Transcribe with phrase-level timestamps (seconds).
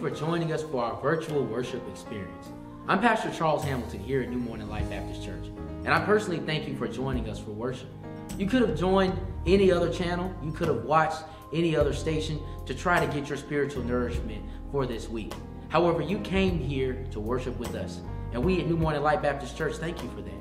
[0.00, 2.46] for joining us for our virtual worship experience.
[2.88, 5.44] I'm Pastor Charles Hamilton here at New Morning Light Baptist Church,
[5.84, 7.90] and I personally thank you for joining us for worship.
[8.38, 9.12] You could have joined
[9.44, 13.36] any other channel, you could have watched any other station to try to get your
[13.36, 14.42] spiritual nourishment
[14.72, 15.34] for this week.
[15.68, 18.00] However, you came here to worship with us,
[18.32, 20.40] and we at New Morning Light Baptist Church thank you for that.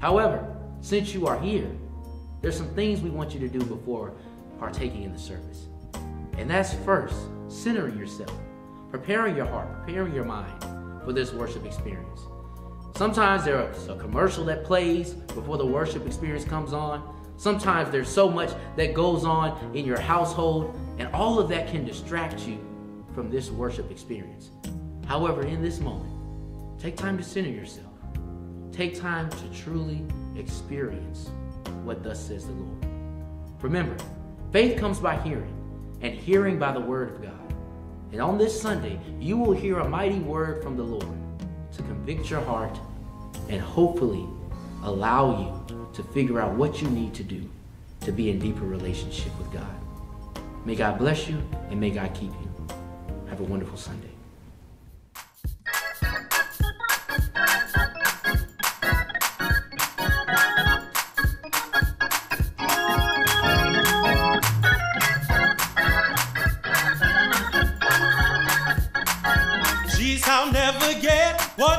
[0.00, 1.68] However, since you are here,
[2.42, 4.12] there's some things we want you to do before
[4.60, 5.66] partaking in the service.
[6.38, 7.16] And that's first,
[7.48, 8.32] centering yourself,
[8.94, 10.64] preparing your heart, preparing your mind
[11.04, 12.20] for this worship experience.
[12.94, 17.02] Sometimes there's a commercial that plays before the worship experience comes on.
[17.36, 21.84] Sometimes there's so much that goes on in your household, and all of that can
[21.84, 22.64] distract you
[23.16, 24.50] from this worship experience.
[25.06, 27.90] However, in this moment, take time to center yourself.
[28.70, 30.06] Take time to truly
[30.36, 31.30] experience
[31.82, 32.86] what thus says the Lord.
[33.60, 33.96] Remember,
[34.52, 35.52] faith comes by hearing,
[36.00, 37.53] and hearing by the word of God.
[38.14, 41.18] And on this Sunday, you will hear a mighty word from the Lord
[41.72, 42.78] to convict your heart
[43.48, 44.24] and hopefully
[44.84, 47.50] allow you to figure out what you need to do
[48.02, 49.66] to be in deeper relationship with God.
[50.64, 52.76] May God bless you and may God keep you.
[53.30, 54.03] Have a wonderful Sunday.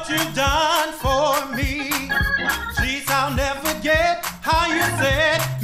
[0.10, 1.90] You've done for me.
[2.78, 5.55] Jesus, I'll never get how you set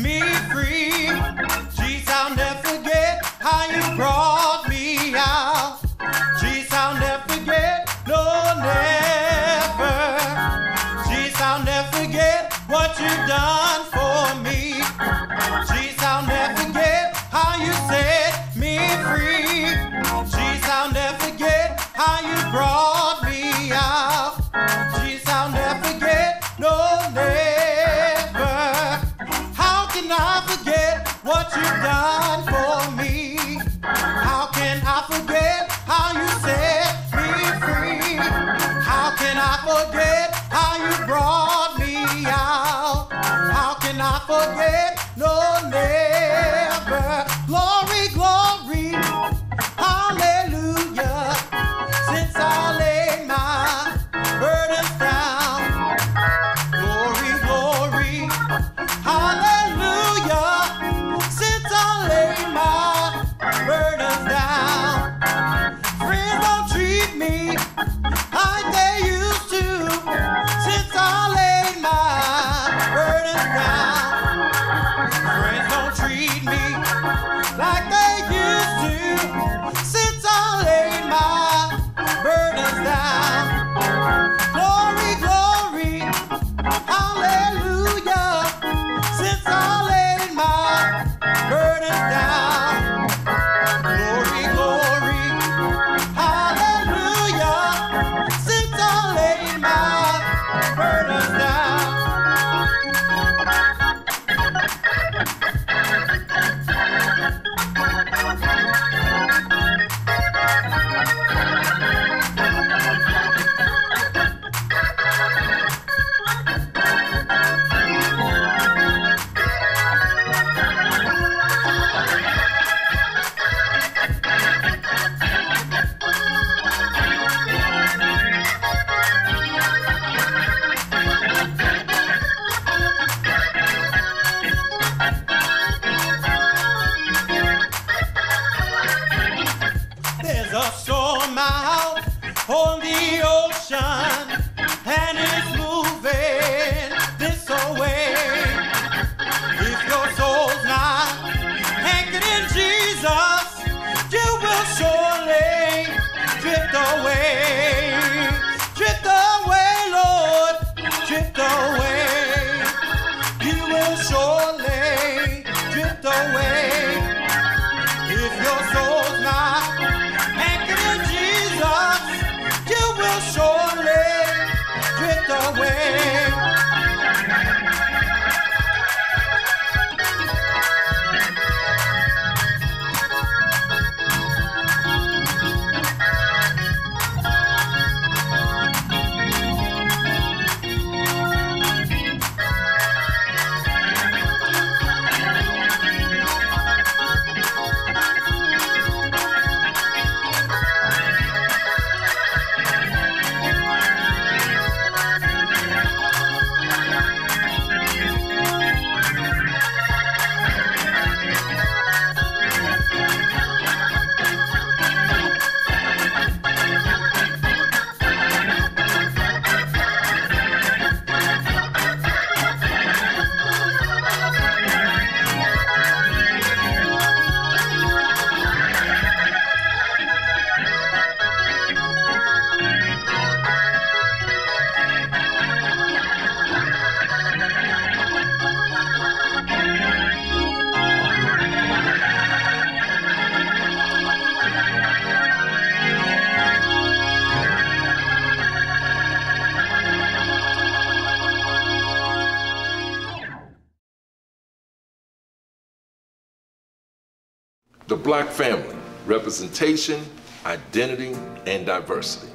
[258.11, 258.75] black family,
[259.05, 260.03] representation,
[260.45, 261.15] identity,
[261.47, 262.29] and diversity.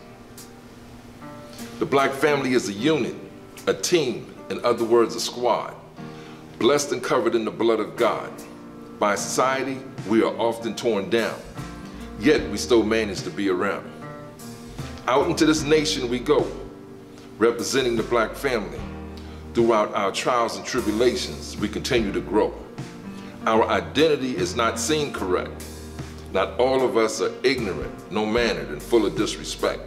[1.80, 3.14] The black family is a unit,
[3.66, 5.74] a team, in other words, a squad,
[6.58, 8.32] blessed and covered in the blood of God.
[8.98, 9.78] By society,
[10.08, 11.38] we are often torn down,
[12.20, 13.84] yet we still manage to be around.
[15.06, 16.50] Out into this nation we go,
[17.36, 18.80] representing the black family.
[19.52, 22.54] Throughout our trials and tribulations, we continue to grow.
[23.46, 25.64] Our identity is not seen correct.
[26.32, 29.82] Not all of us are ignorant, no-mannered, and full of disrespect.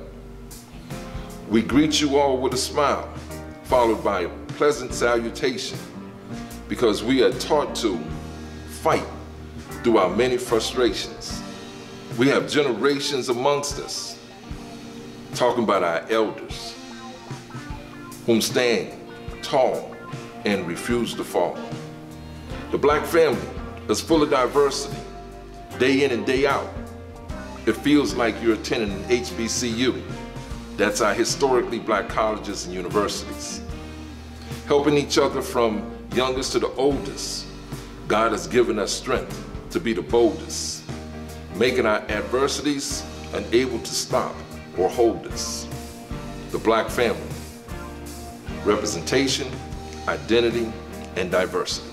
[1.49, 3.13] We greet you all with a smile,
[3.63, 5.77] followed by a pleasant salutation,
[6.69, 7.99] because we are taught to
[8.79, 9.05] fight
[9.83, 11.43] through our many frustrations.
[12.17, 14.17] We have generations amongst us
[15.35, 16.75] talking about our elders,
[18.25, 18.93] whom stand
[19.41, 19.93] tall
[20.45, 21.59] and refuse to fall.
[22.71, 23.41] The black family
[23.87, 24.95] is full of diversity,
[25.79, 26.69] day in and day out.
[27.65, 29.99] It feels like you're attending an HBCU.
[30.77, 33.61] That's our historically black colleges and universities.
[34.67, 37.47] Helping each other from youngest to the oldest,
[38.07, 40.83] God has given us strength to be the boldest,
[41.55, 44.35] making our adversities unable to stop
[44.77, 45.67] or hold us.
[46.51, 47.19] The black family,
[48.63, 49.47] representation,
[50.07, 50.71] identity,
[51.15, 51.88] and diversity.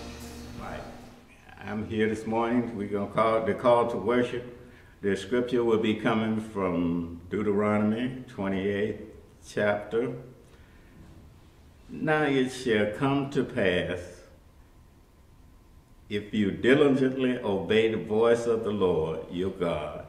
[1.68, 2.76] I'm here this morning.
[2.76, 4.56] We're going to call the call to worship.
[5.02, 9.00] The scripture will be coming from Deuteronomy 28th
[9.48, 10.12] chapter.
[11.88, 13.98] Now it shall come to pass
[16.08, 20.06] if you diligently obey the voice of the Lord your God,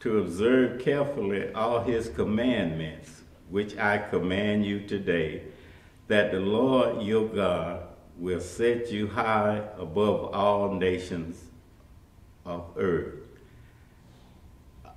[0.00, 5.44] to observe carefully all his commandments, which I command you today,
[6.08, 7.84] that the Lord your God
[8.20, 11.42] will set you high above all nations
[12.44, 13.14] of earth.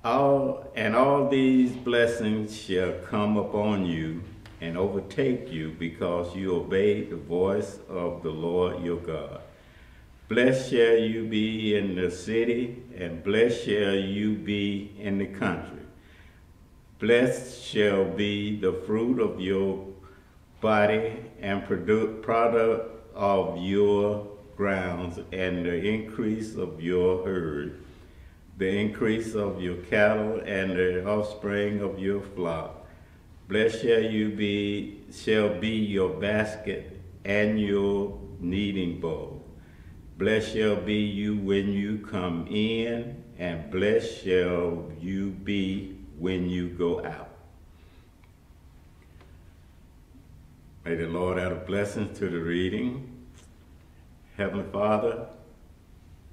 [0.04, 4.22] All, and all these blessings shall come upon you
[4.60, 9.40] and overtake you because you obey the voice of the Lord your God.
[10.28, 15.80] Blessed shall you be in the city, and blessed shall you be in the country.
[16.98, 19.86] Blessed shall be the fruit of your
[20.60, 21.64] body and
[22.22, 27.82] product of your grounds, and the increase of your herd,
[28.56, 32.86] the increase of your cattle, and the offspring of your flock.
[33.48, 39.44] Blessed shall you be, shall be your basket and your kneading bowl.
[40.16, 46.68] Blessed shall be you when you come in, and blessed shall you be when you
[46.68, 47.33] go out.
[50.84, 53.24] May the Lord add a blessing to the reading.
[54.36, 55.28] Heavenly Father,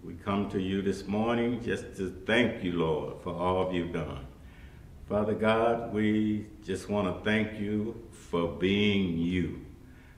[0.03, 4.27] we come to you this morning just to thank you, Lord, for all you've done.
[5.07, 9.61] Father God, we just want to thank you for being you.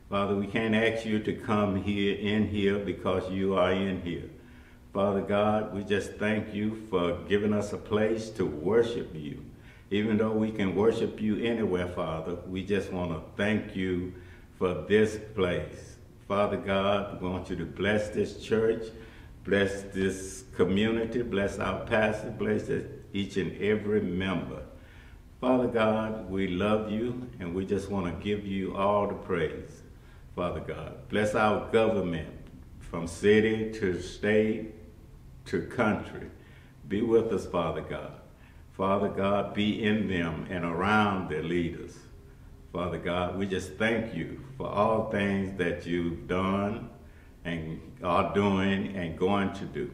[0.10, 4.32] Father, we can't ask you to come here in here because you are in here.
[4.96, 9.46] Father God, we just thank you for giving us a place to worship you.
[9.92, 14.12] Even though we can worship you anywhere, Father, we just want to thank you
[14.58, 15.98] for this place.
[16.28, 18.84] Father God, we want you to bless this church,
[19.44, 22.70] bless this community, bless our pastor, bless
[23.14, 24.64] each and every member.
[25.42, 29.84] Father God, we love you and we just want to give you all the praise.
[30.36, 31.08] Father God.
[31.10, 32.30] Bless our government
[32.80, 34.74] from city to state
[35.46, 36.28] to country.
[36.88, 38.14] Be with us, Father God.
[38.72, 41.98] Father God, be in them and around their leaders.
[42.74, 46.90] Father God, we just thank you for all things that you've done
[47.46, 49.92] and are doing and going to do.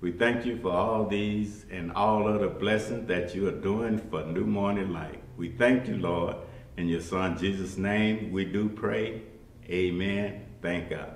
[0.00, 4.24] We thank you for all these and all other blessings that you are doing for
[4.24, 5.22] New Morning Light.
[5.36, 6.36] We thank you, Lord.
[6.78, 9.20] In your son Jesus' name, we do pray.
[9.68, 10.46] Amen.
[10.62, 11.13] Thank God.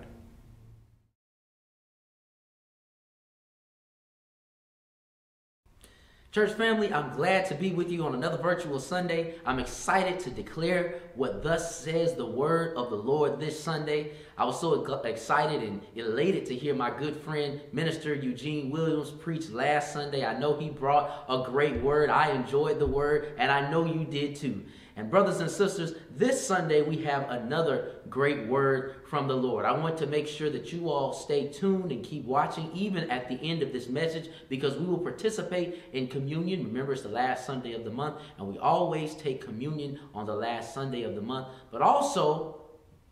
[6.39, 9.35] Church family, I'm glad to be with you on another virtual Sunday.
[9.45, 14.13] I'm excited to declare what thus says the word of the Lord this Sunday.
[14.37, 19.51] I was so excited and elated to hear my good friend, Minister Eugene Williams, preach
[19.51, 20.25] last Sunday.
[20.25, 22.09] I know he brought a great word.
[22.09, 24.63] I enjoyed the word, and I know you did too.
[24.99, 29.65] And brothers and sisters, this Sunday we have another great word from the Lord.
[29.65, 33.29] I want to make sure that you all stay tuned and keep watching even at
[33.29, 36.65] the end of this message because we will participate in communion.
[36.65, 40.35] Remember, it's the last Sunday of the month, and we always take communion on the
[40.35, 41.47] last Sunday of the month.
[41.71, 42.61] But also,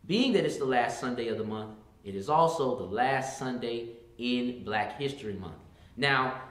[0.05, 1.71] being that it's the last Sunday of the month,
[2.03, 5.55] it is also the last Sunday in Black History Month.
[5.95, 6.41] Now,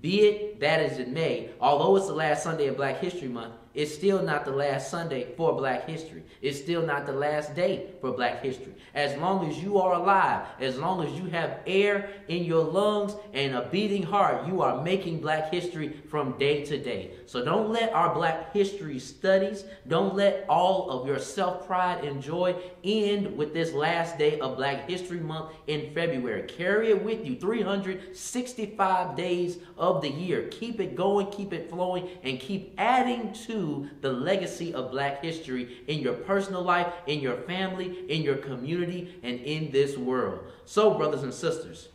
[0.00, 3.54] Be it that as it may, although it's the last Sunday of Black History Month,
[3.76, 6.22] it's still not the last Sunday for Black History.
[6.40, 8.72] It's still not the last day for Black History.
[8.94, 13.14] As long as you are alive, as long as you have air in your lungs
[13.34, 17.10] and a beating heart, you are making Black history from day to day.
[17.26, 22.22] So don't let our Black history studies, don't let all of your self pride and
[22.22, 26.44] joy end with this last day of Black History Month in February.
[26.44, 30.48] Carry it with you 365 days of the year.
[30.48, 33.65] Keep it going, keep it flowing, and keep adding to
[34.00, 39.18] the legacy of black history in your personal life, in your family, in your community,
[39.22, 40.40] and in this world.
[40.64, 41.88] So, brothers and sisters,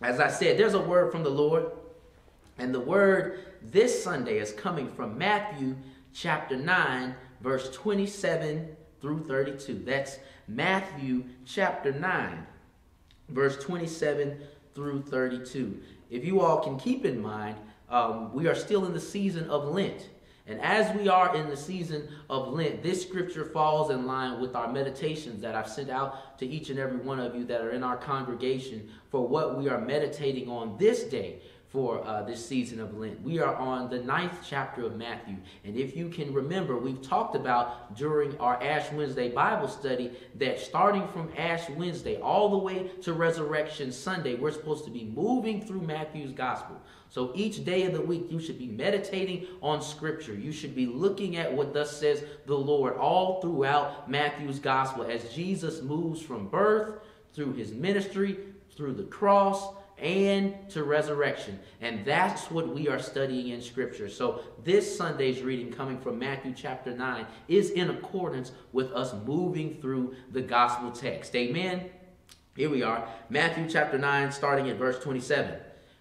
[0.00, 1.70] as I said, there's a word from the Lord,
[2.58, 5.76] and the word this Sunday is coming from Matthew
[6.12, 9.82] chapter 9, verse 27 through 32.
[9.84, 10.18] That's
[10.48, 12.46] Matthew chapter 9,
[13.28, 14.40] verse 27
[14.74, 15.80] through 32.
[16.10, 17.56] If you all can keep in mind,
[17.88, 20.08] um, we are still in the season of Lent.
[20.46, 24.56] And as we are in the season of Lent, this scripture falls in line with
[24.56, 27.70] our meditations that I've sent out to each and every one of you that are
[27.70, 32.80] in our congregation for what we are meditating on this day for uh, this season
[32.80, 33.22] of Lent.
[33.22, 35.36] We are on the ninth chapter of Matthew.
[35.64, 40.60] And if you can remember, we've talked about during our Ash Wednesday Bible study that
[40.60, 45.64] starting from Ash Wednesday all the way to Resurrection Sunday, we're supposed to be moving
[45.64, 46.76] through Matthew's gospel.
[47.12, 50.32] So each day of the week, you should be meditating on Scripture.
[50.32, 55.30] You should be looking at what thus says the Lord all throughout Matthew's Gospel as
[55.30, 57.00] Jesus moves from birth
[57.34, 58.38] through his ministry,
[58.74, 61.60] through the cross, and to resurrection.
[61.82, 64.08] And that's what we are studying in Scripture.
[64.08, 69.82] So this Sunday's reading coming from Matthew chapter 9 is in accordance with us moving
[69.82, 71.36] through the Gospel text.
[71.36, 71.90] Amen.
[72.56, 75.56] Here we are, Matthew chapter 9, starting at verse 27.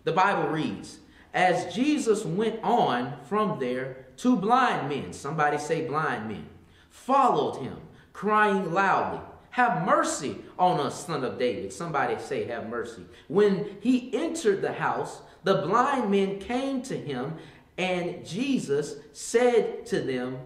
[0.06, 1.00] The Bible reads,
[1.34, 6.46] As Jesus went on from there, two blind men, somebody say blind men,
[6.90, 7.78] followed him,
[8.12, 9.22] crying loudly,
[9.52, 11.72] Have mercy on us, son of David.
[11.72, 13.04] Somebody say, Have mercy.
[13.28, 17.36] When he entered the house, the blind men came to him,
[17.78, 20.38] and Jesus said to them,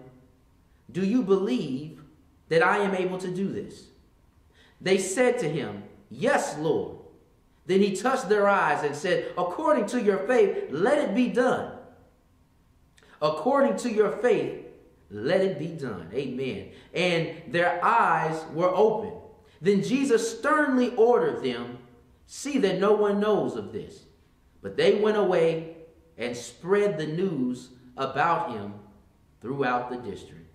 [0.90, 2.02] Do you believe
[2.48, 3.86] that I am able to do this?
[4.80, 6.95] They said to him, Yes, Lord.
[7.66, 11.72] Then he touched their eyes and said, According to your faith, let it be done.
[13.20, 14.64] According to your faith,
[15.10, 16.08] let it be done.
[16.12, 16.70] Amen.
[16.94, 19.12] And their eyes were open.
[19.60, 21.78] Then Jesus sternly ordered them,
[22.26, 24.04] See that no one knows of this.
[24.62, 25.76] But they went away
[26.18, 28.74] and spread the news about him
[29.40, 30.46] throughout the district.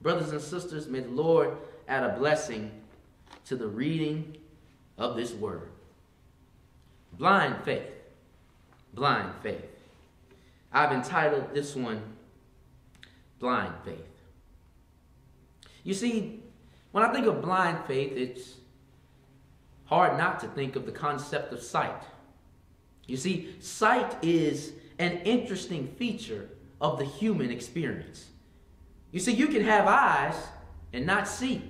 [0.00, 1.56] Brothers and sisters, may the Lord
[1.88, 2.70] add a blessing
[3.46, 4.36] to the reading
[4.98, 5.70] of this word.
[7.18, 7.90] Blind faith.
[8.94, 9.64] Blind faith.
[10.72, 12.02] I've entitled this one
[13.38, 13.98] Blind Faith.
[15.84, 16.42] You see,
[16.92, 18.54] when I think of blind faith, it's
[19.86, 22.02] hard not to think of the concept of sight.
[23.06, 26.48] You see, sight is an interesting feature
[26.80, 28.26] of the human experience.
[29.12, 30.34] You see, you can have eyes
[30.92, 31.62] and not see.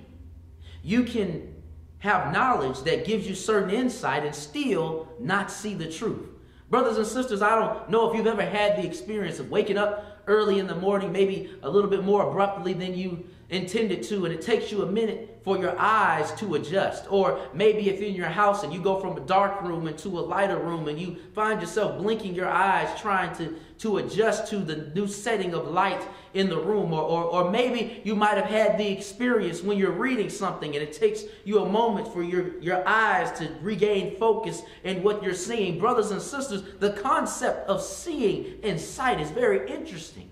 [0.83, 1.55] You can
[1.99, 6.27] have knowledge that gives you certain insight and still not see the truth.
[6.69, 10.21] Brothers and sisters, I don't know if you've ever had the experience of waking up
[10.27, 14.33] early in the morning, maybe a little bit more abruptly than you intended to, and
[14.33, 17.05] it takes you a minute for your eyes to adjust.
[17.09, 20.07] Or maybe if you're in your house and you go from a dark room into
[20.09, 24.57] a lighter room and you find yourself blinking your eyes trying to, to adjust to
[24.57, 26.01] the new setting of light
[26.35, 26.93] in the room.
[26.93, 30.83] Or, or, or maybe you might have had the experience when you're reading something and
[30.83, 35.33] it takes you a moment for your, your eyes to regain focus in what you're
[35.33, 35.79] seeing.
[35.79, 40.29] Brothers and sisters, the concept of seeing and sight is very interesting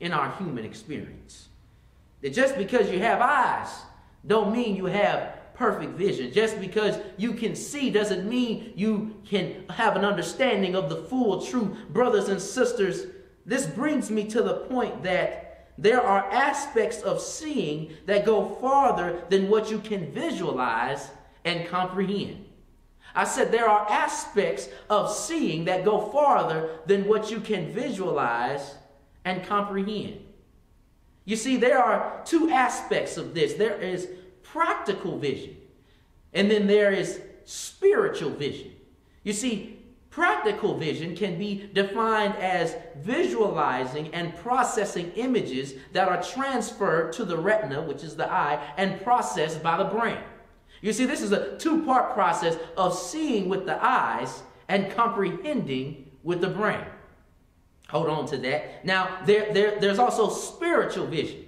[0.00, 1.49] in our human experience.
[2.22, 3.68] That just because you have eyes
[4.26, 6.32] don't mean you have perfect vision.
[6.32, 11.42] Just because you can see doesn't mean you can have an understanding of the full
[11.42, 11.76] truth.
[11.90, 13.06] Brothers and sisters,
[13.44, 19.22] this brings me to the point that there are aspects of seeing that go farther
[19.28, 21.10] than what you can visualize
[21.44, 22.44] and comprehend.
[23.14, 28.76] I said there are aspects of seeing that go farther than what you can visualize
[29.24, 30.20] and comprehend.
[31.30, 34.08] You see, there are two aspects of this there is
[34.42, 35.56] practical vision,
[36.32, 38.72] and then there is spiritual vision.
[39.22, 39.78] You see,
[40.10, 47.36] practical vision can be defined as visualizing and processing images that are transferred to the
[47.36, 50.18] retina, which is the eye, and processed by the brain.
[50.80, 56.10] You see, this is a two part process of seeing with the eyes and comprehending
[56.24, 56.86] with the brain.
[57.90, 58.84] Hold on to that.
[58.84, 61.46] Now, there, there, there's also spiritual vision.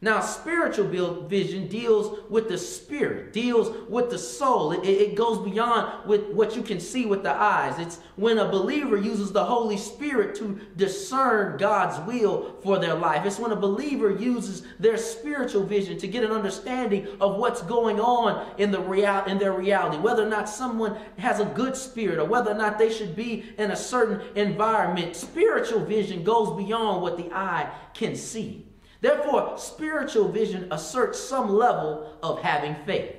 [0.00, 4.70] Now, spiritual vision deals with the spirit, deals with the soul.
[4.70, 7.80] It, it, goes beyond with what you can see with the eyes.
[7.80, 13.26] It's when a believer uses the Holy Spirit to discern God's will for their life.
[13.26, 17.98] It's when a believer uses their spiritual vision to get an understanding of what's going
[17.98, 22.20] on in the real in their reality, whether or not someone has a good spirit
[22.20, 25.16] or whether or not they should be in a certain environment.
[25.16, 28.67] Spiritual vision goes beyond what the eye can see.
[29.00, 33.14] Therefore, spiritual vision asserts some level of having faith.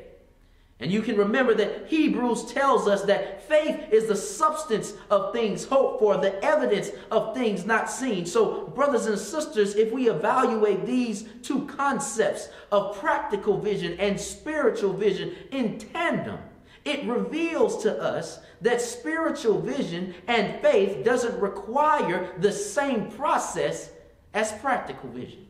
[0.82, 5.66] And you can remember that Hebrews tells us that faith is the substance of things
[5.66, 8.26] hoped for, the evidence of things not seen.
[8.26, 14.94] So, brothers and sisters, if we evaluate these two concepts of practical vision and spiritual
[14.94, 16.40] vision in tandem,
[16.86, 23.92] it reveals to us that spiritual vision and faith doesn't require the same process
[24.34, 25.49] as practical vision.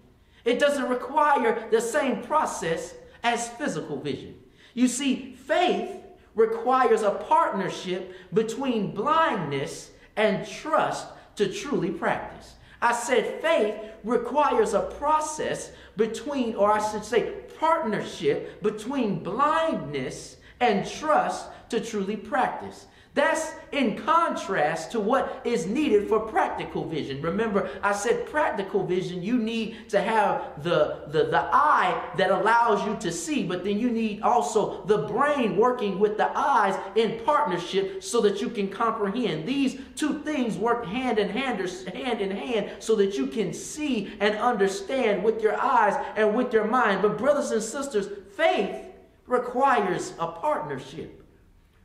[0.49, 4.33] It doesn't require the same process as physical vision.
[4.73, 5.91] You see, faith
[6.33, 12.55] requires a partnership between blindness and trust to truly practice.
[12.81, 20.89] I said faith requires a process between, or I should say, partnership between blindness and
[20.89, 22.87] trust to truly practice.
[23.15, 27.21] That's in contrast to what is needed for practical vision.
[27.21, 32.85] Remember, I said practical vision, you need to have the, the, the eye that allows
[32.85, 37.19] you to see, but then you need also the brain working with the eyes in
[37.25, 39.47] partnership so that you can comprehend.
[39.47, 43.53] These two things work hand in hand or hand in hand so that you can
[43.53, 47.01] see and understand with your eyes and with your mind.
[47.01, 48.85] But brothers and sisters, faith
[49.25, 51.18] requires a partnership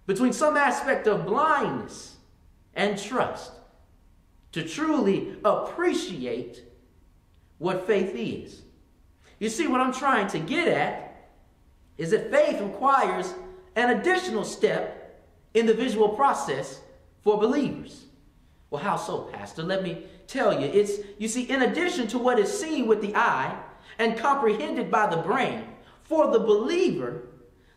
[0.07, 2.17] between some aspect of blindness
[2.75, 3.53] and trust
[4.53, 6.63] to truly appreciate
[7.59, 8.63] what faith is.
[9.39, 11.31] You see, what I'm trying to get at
[11.99, 13.35] is that faith requires
[13.77, 16.81] an additional step in the visual process
[17.23, 18.05] for believers.
[18.71, 19.63] Well, how so, Pastor?
[19.63, 20.67] Let me tell you.
[20.67, 23.57] It's, you see, in addition to what is seen with the eye
[23.99, 25.65] and comprehended by the brain,
[26.03, 27.23] for the believer,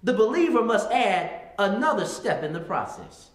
[0.03, 3.29] the believer must add another step in the process.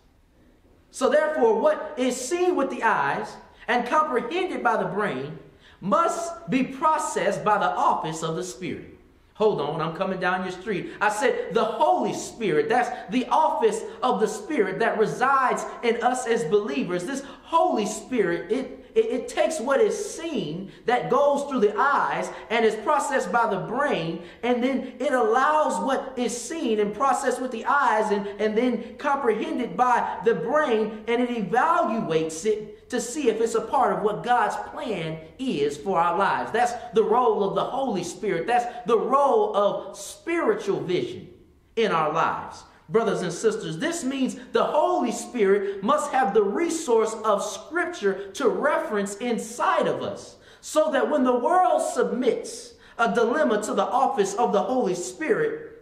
[0.91, 3.35] So, therefore, what is seen with the eyes
[3.69, 5.39] and comprehended by the brain
[5.81, 8.99] must be processed by the office of the Spirit.
[9.35, 10.93] Hold on, I'm coming down your street.
[11.01, 12.69] I said the Holy Spirit.
[12.69, 17.05] That's the office of the Spirit that resides in us as believers.
[17.05, 22.31] This Holy Spirit, it it, it, takes what is seen that goes through the eyes
[22.50, 27.40] and is processed by the brain, and then it allows what is seen and processed
[27.40, 33.00] with the eyes and, and then comprehended by the brain, and it evaluates it to
[33.00, 36.52] see if it's a part of what God's plan is for our lives.
[36.52, 38.46] That's the role of the Holy Spirit.
[38.46, 41.28] That's the role of spiritual vision
[41.76, 43.78] in our lives brothers and sisters.
[43.78, 50.02] This means the Holy Spirit must have the resource of Scripture to reference inside of
[50.02, 54.94] us so that when the world submits a dilemma to the office of the Holy
[54.94, 55.72] Spirit,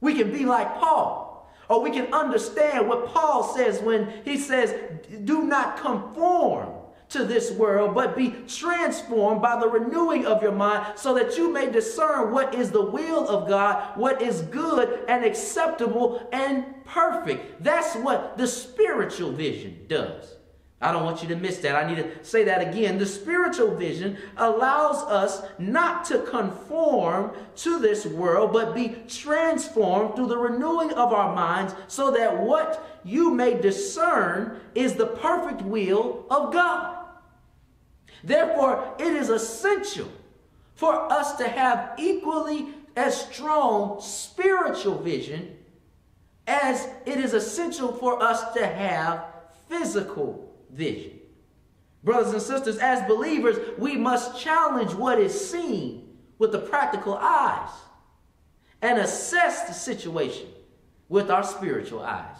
[0.00, 1.26] we can be like Paul.
[1.68, 4.74] Or we can understand what Paul says when he says,
[5.24, 6.77] Do not conform
[7.10, 11.52] to this world, but be transformed by the renewing of your mind so that you
[11.52, 17.62] may discern what is the will of God, what is good and acceptable and perfect.
[17.62, 20.34] That's what the spiritual vision does.
[20.80, 21.74] I don't want you to miss that.
[21.74, 22.98] I need to say that again.
[22.98, 30.28] The spiritual vision allows us not to conform to this world, but be transformed through
[30.28, 36.26] the renewing of our minds so that what you may discern is the perfect will
[36.30, 36.97] of God.
[38.24, 40.08] Therefore, it is essential
[40.74, 45.56] for us to have equally as strong spiritual vision
[46.46, 49.24] as it is essential for us to have
[49.68, 51.18] physical vision.
[52.02, 57.70] Brothers and sisters, as believers, we must challenge what is seen with the practical eyes
[58.80, 60.46] and assess the situation
[61.08, 62.36] with our spiritual eyes.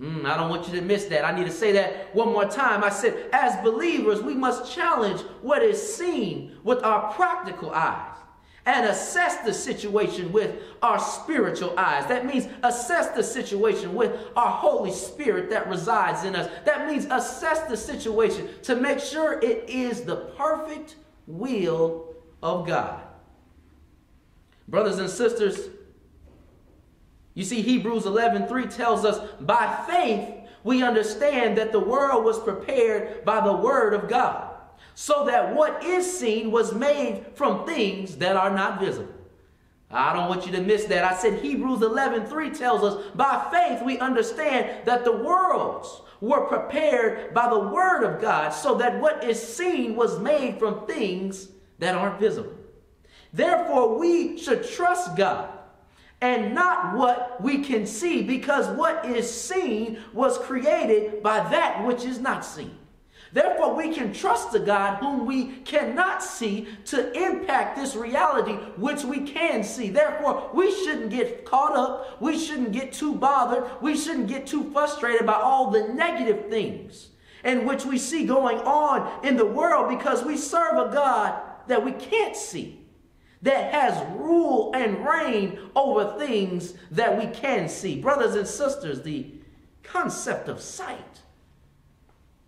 [0.00, 1.26] Mm, I don't want you to miss that.
[1.26, 2.82] I need to say that one more time.
[2.82, 8.16] I said, as believers, we must challenge what is seen with our practical eyes
[8.64, 12.06] and assess the situation with our spiritual eyes.
[12.06, 16.50] That means assess the situation with our Holy Spirit that resides in us.
[16.64, 23.02] That means assess the situation to make sure it is the perfect will of God.
[24.68, 25.68] Brothers and sisters,
[27.34, 30.28] you see, Hebrews 11 3 tells us, by faith,
[30.64, 34.50] we understand that the world was prepared by the word of God,
[34.94, 39.14] so that what is seen was made from things that are not visible.
[39.92, 41.04] I don't want you to miss that.
[41.04, 46.46] I said Hebrews 11 3 tells us, by faith we understand that the worlds were
[46.46, 51.48] prepared by the word of God, so that what is seen was made from things
[51.78, 52.52] that aren't visible.
[53.32, 55.48] Therefore, we should trust God
[56.20, 62.04] and not what we can see, because what is seen was created by that which
[62.04, 62.76] is not seen.
[63.32, 69.04] Therefore, we can trust the God whom we cannot see to impact this reality which
[69.04, 69.88] we can see.
[69.88, 72.20] Therefore, we shouldn't get caught up.
[72.20, 73.70] We shouldn't get too bothered.
[73.80, 77.10] We shouldn't get too frustrated by all the negative things
[77.44, 81.84] in which we see going on in the world because we serve a God that
[81.84, 82.79] we can't see
[83.42, 88.00] that has rule and reign over things that we can see.
[88.00, 89.26] Brothers and sisters, the
[89.82, 91.20] concept of sight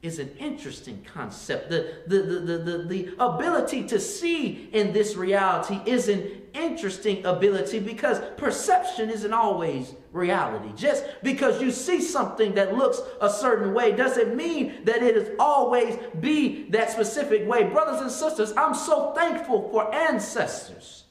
[0.03, 1.71] is an interesting concept.
[1.71, 7.25] The, the, the, the, the, the ability to see in this reality is an interesting
[7.25, 10.72] ability because perception isn't always reality.
[10.77, 15.31] Just because you see something that looks a certain way doesn't mean that it is
[15.38, 17.64] always be that specific way.
[17.64, 21.05] Brothers and sisters, I'm so thankful for ancestors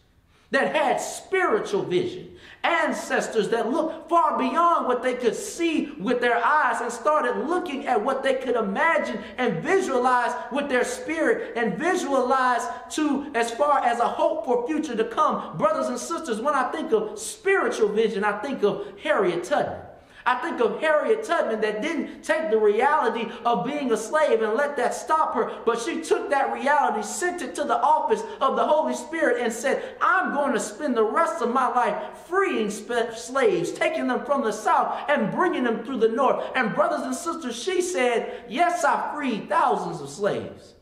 [0.52, 6.44] that had spiritual vision ancestors that looked far beyond what they could see with their
[6.44, 11.78] eyes and started looking at what they could imagine and visualize with their spirit and
[11.78, 15.58] visualize to as far as a hope for future to come.
[15.58, 19.91] Brothers and sisters, when I think of spiritual vision, I think of Harriet Tubman.
[20.26, 24.54] I think of Harriet Tubman that didn't take the reality of being a slave and
[24.54, 28.56] let that stop her, but she took that reality, sent it to the office of
[28.56, 32.70] the Holy Spirit, and said, I'm going to spend the rest of my life freeing
[32.70, 36.44] slaves, taking them from the south and bringing them through the north.
[36.56, 40.76] And brothers and sisters, she said, Yes, I freed thousands of slaves.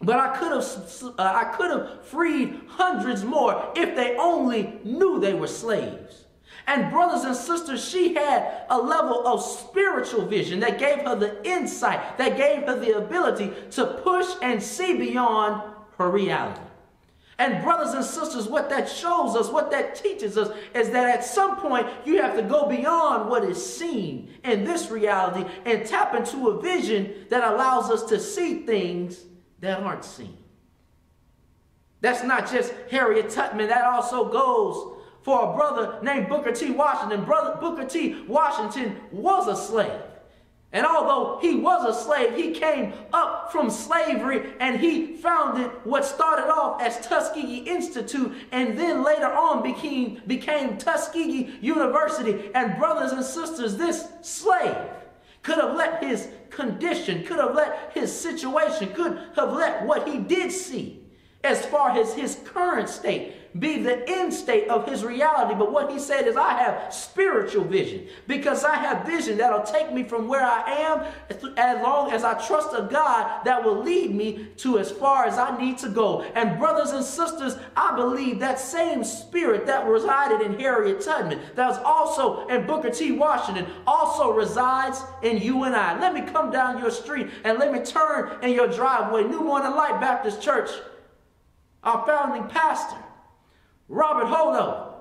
[0.00, 0.64] But I could have
[1.18, 6.24] uh, I could have freed hundreds more if they only knew they were slaves.
[6.68, 11.42] And brothers and sisters, she had a level of spiritual vision that gave her the
[11.48, 15.62] insight, that gave her the ability to push and see beyond
[15.96, 16.60] her reality.
[17.38, 21.24] And brothers and sisters, what that shows us, what that teaches us, is that at
[21.24, 26.14] some point you have to go beyond what is seen in this reality and tap
[26.14, 29.24] into a vision that allows us to see things
[29.60, 30.36] that aren't seen.
[32.02, 36.70] That's not just Harriet Tubman, that also goes for a brother named Booker T.
[36.70, 37.24] Washington.
[37.24, 38.24] Brother Booker T.
[38.26, 40.02] Washington was a slave.
[40.70, 46.04] And although he was a slave, he came up from slavery and he founded what
[46.04, 52.50] started off as Tuskegee Institute and then later on became, became Tuskegee University.
[52.54, 54.76] And brothers and sisters, this slave
[55.42, 60.18] could have let his condition, could have let his situation, could have let what he
[60.18, 61.00] did see
[61.44, 65.54] as far as his current state be the end state of his reality.
[65.54, 69.92] But what he said is, I have spiritual vision because I have vision that'll take
[69.92, 71.04] me from where I am
[71.56, 75.38] as long as I trust a God that will lead me to as far as
[75.38, 76.22] I need to go.
[76.34, 81.68] And brothers and sisters, I believe that same spirit that resided in Harriet Tubman, that
[81.68, 83.12] was also in Booker T.
[83.12, 85.98] Washington, also resides in you and I.
[85.98, 89.24] Let me come down your street and let me turn in your driveway.
[89.24, 90.70] New Morning Light Baptist Church,
[91.82, 92.96] our founding pastor
[93.88, 94.94] Robert hold Hodo.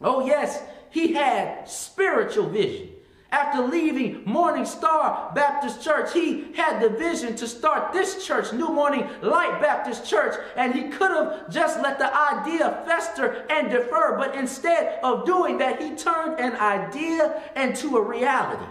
[0.00, 2.90] Oh, yes, he had spiritual vision.
[3.30, 8.68] After leaving Morning Star Baptist Church, he had the vision to start this church, New
[8.68, 14.16] Morning Light Baptist Church, and he could have just let the idea fester and defer,
[14.16, 18.64] but instead of doing that, he turned an idea into a reality.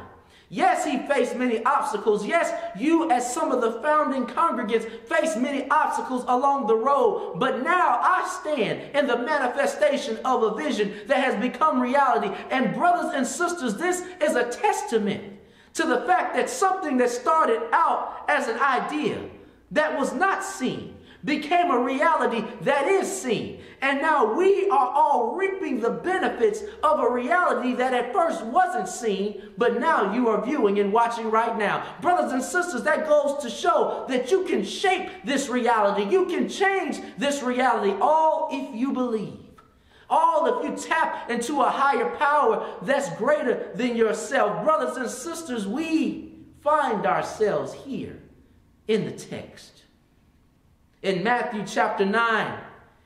[0.49, 2.25] Yes, he faced many obstacles.
[2.25, 7.33] Yes, you, as some of the founding congregants, faced many obstacles along the road.
[7.37, 12.33] But now I stand in the manifestation of a vision that has become reality.
[12.49, 15.37] And, brothers and sisters, this is a testament
[15.73, 19.21] to the fact that something that started out as an idea
[19.71, 20.96] that was not seen
[21.27, 23.59] became a reality that is seen.
[23.81, 28.87] And now we are all reaping the benefits of a reality that at first wasn't
[28.87, 31.85] seen, but now you are viewing and watching right now.
[32.01, 36.09] Brothers and sisters, that goes to show that you can shape this reality.
[36.09, 39.43] You can change this reality, all if you believe.
[40.09, 44.63] All if you tap into a higher power that's greater than yourself.
[44.63, 48.17] Brothers and sisters, we find ourselves here
[48.87, 49.83] in the text
[51.07, 52.59] in Matthew chapter 9,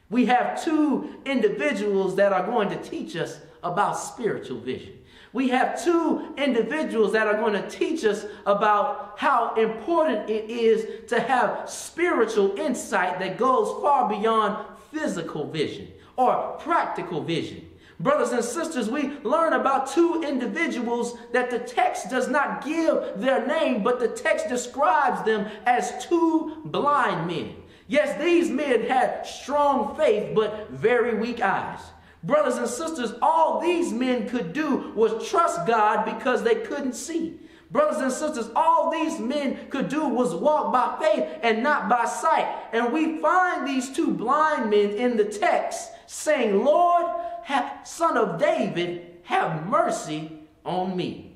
[0.10, 4.98] we have two individuals that are going to teach us about spiritual vision.
[5.34, 11.08] We have two individuals that are going to teach us about how important it is
[11.10, 15.88] to have spiritual insight that goes far beyond physical vision
[16.18, 17.68] or practical vision.
[18.00, 23.46] Brothers and sisters, we learn about two individuals that the text does not give their
[23.46, 27.61] name, but the text describes them as two blind men.
[27.92, 31.82] Yes, these men had strong faith, but very weak eyes.
[32.24, 37.38] Brothers and sisters, all these men could do was trust God because they couldn't see.
[37.70, 42.06] Brothers and sisters, all these men could do was walk by faith and not by
[42.06, 42.48] sight.
[42.72, 48.40] And we find these two blind men in the text saying, Lord, have, son of
[48.40, 51.36] David, have mercy on me.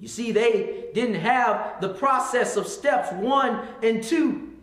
[0.00, 4.54] You see, they didn't have the process of steps one and two.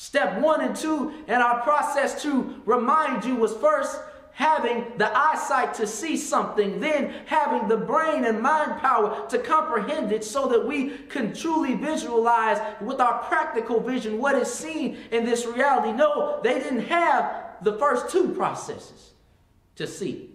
[0.00, 4.00] Step one and two in our process to remind you was first
[4.32, 10.10] having the eyesight to see something, then having the brain and mind power to comprehend
[10.10, 15.26] it so that we can truly visualize with our practical vision what is seen in
[15.26, 15.92] this reality.
[15.92, 19.10] No, they didn't have the first two processes
[19.76, 20.29] to see.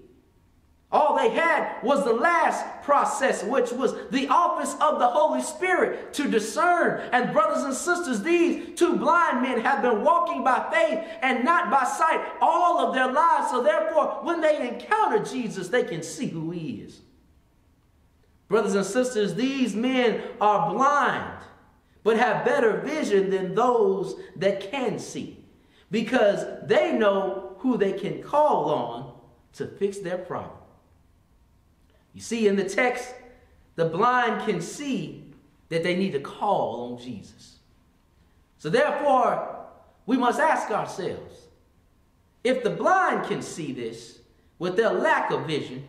[0.92, 6.14] All they had was the last process, which was the office of the Holy Spirit
[6.14, 7.10] to discern.
[7.12, 11.72] And, brothers and sisters, these two blind men have been walking by faith and not
[11.72, 13.50] by sight all of their lives.
[13.50, 17.02] So, therefore, when they encounter Jesus, they can see who he is.
[18.48, 21.44] Brothers and sisters, these men are blind,
[22.04, 25.44] but have better vision than those that can see
[25.90, 29.14] because they know who they can call on
[29.54, 30.55] to fix their problem.
[32.16, 33.14] You see, in the text,
[33.76, 35.26] the blind can see
[35.70, 37.58] that they need to call on Jesus.
[38.58, 39.68] So, therefore,
[40.06, 41.48] we must ask ourselves
[42.44, 44.20] if the blind can see this
[44.60, 45.88] with their lack of vision,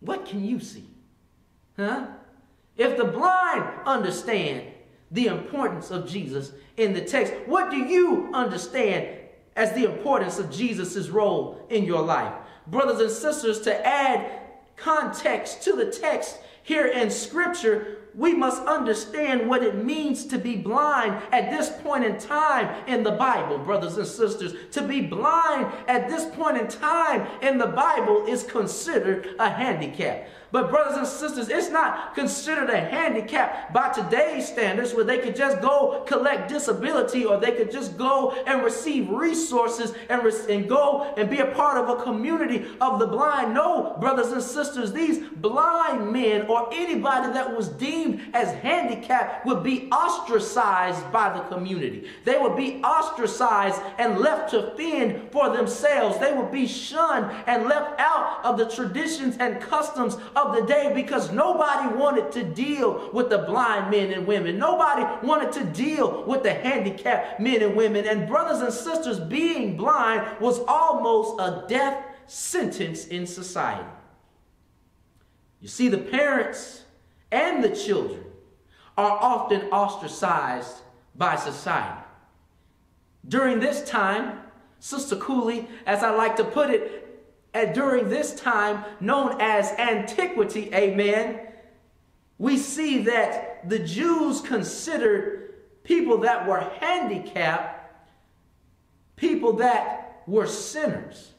[0.00, 0.88] what can you see?
[1.76, 2.08] Huh?
[2.76, 4.62] If the blind understand
[5.12, 9.16] the importance of Jesus in the text, what do you understand
[9.54, 12.34] as the importance of Jesus' role in your life?
[12.66, 14.45] Brothers and sisters, to add
[14.76, 20.56] context to the text here in Scripture, we must understand what it means to be
[20.56, 24.52] blind at this point in time in the Bible, brothers and sisters.
[24.72, 30.26] To be blind at this point in time in the Bible is considered a handicap.
[30.52, 35.34] But, brothers and sisters, it's not considered a handicap by today's standards where they could
[35.34, 40.68] just go collect disability or they could just go and receive resources and, re- and
[40.68, 43.54] go and be a part of a community of the blind.
[43.54, 49.62] No, brothers and sisters, these blind men or anybody that was deemed as handicapped would
[49.62, 52.08] be ostracized by the community.
[52.24, 56.18] They would be ostracized and left to fend for themselves.
[56.18, 60.92] They would be shunned and left out of the traditions and customs of the day
[60.94, 64.58] because nobody wanted to deal with the blind men and women.
[64.58, 68.06] Nobody wanted to deal with the handicapped men and women.
[68.06, 73.88] And brothers and sisters, being blind was almost a death sentence in society.
[75.62, 76.84] You see, the parents
[77.32, 78.22] and the children
[78.98, 80.76] are often ostracized
[81.14, 82.02] by society.
[83.26, 84.40] During this time,
[84.80, 87.15] Sister Cooley, as I like to put it,
[87.56, 91.40] and during this time known as antiquity, amen,
[92.38, 97.76] we see that the Jews considered people that were handicapped
[99.16, 101.32] people that were sinners.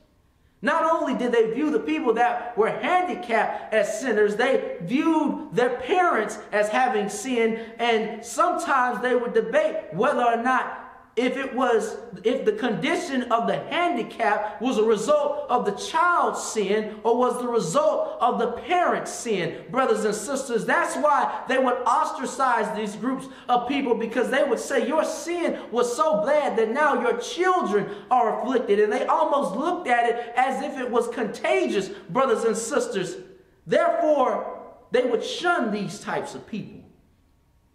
[0.64, 5.78] Not only did they view the people that were handicapped as sinners, they viewed their
[5.82, 10.87] parents as having sinned, and sometimes they would debate whether or not
[11.18, 16.42] if it was if the condition of the handicap was a result of the child's
[16.42, 21.58] sin or was the result of the parent's sin brothers and sisters that's why they
[21.58, 26.58] would ostracize these groups of people because they would say your sin was so bad
[26.58, 28.80] that now your children are afflicted.
[28.80, 33.18] And they almost looked at it as if it was contagious brothers and sisters.
[33.66, 34.54] Therefore
[34.92, 36.77] they would shun these types of people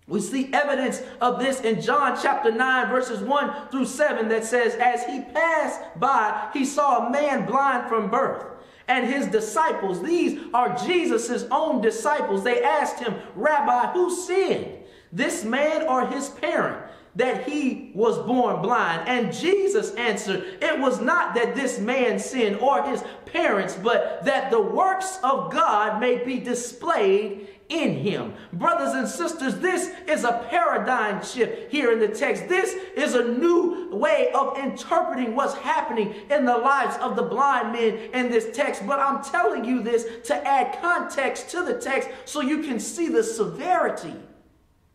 [0.08, 4.74] we see evidence of this in John chapter 9, verses 1 through 7, that says,
[4.74, 8.44] As he passed by, he saw a man blind from birth.
[8.88, 14.78] And his disciples, these are Jesus' own disciples, they asked him, Rabbi, who sinned,
[15.12, 19.08] this man or his parent, that he was born blind?
[19.08, 24.50] And Jesus answered, It was not that this man sinned or his parents, but that
[24.50, 28.35] the works of God may be displayed in him.
[28.52, 32.48] Brothers and sisters, this is a paradigm shift here in the text.
[32.48, 37.72] This is a new way of interpreting what's happening in the lives of the blind
[37.72, 38.87] men in this text.
[38.87, 43.08] But I'm telling you this to add context to the text so you can see
[43.08, 44.14] the severity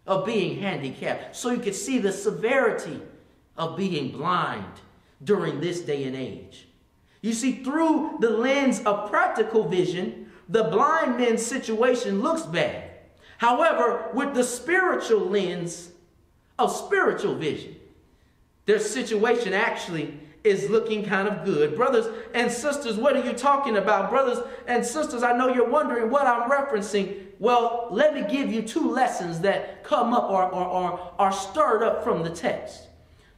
[0.06, 3.02] of being handicapped, so you can see the severity
[3.58, 4.63] of being blind
[5.24, 6.68] during this day and age.
[7.22, 12.92] You see, through the lens of practical vision, the blind man's situation looks bad.
[13.38, 15.92] However, with the spiritual lens
[16.58, 17.76] of spiritual vision,
[18.66, 21.76] their situation actually is looking kind of good.
[21.76, 24.10] Brothers and sisters, what are you talking about?
[24.10, 27.26] Brothers and sisters, I know you're wondering what I'm referencing.
[27.40, 31.84] Well, let me give you two lessons that come up or, or, or are stirred
[31.84, 32.88] up from the text.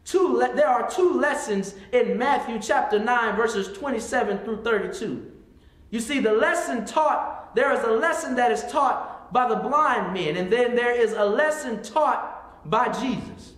[0.05, 5.28] Two, there are two lessons in Matthew chapter 9, verses 27 through 32.
[5.89, 10.13] You see, the lesson taught, there is a lesson that is taught by the blind
[10.13, 13.53] men, and then there is a lesson taught by Jesus.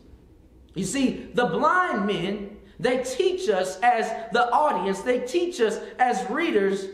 [0.74, 6.30] You see, the blind men, they teach us as the audience, they teach us as
[6.30, 6.88] readers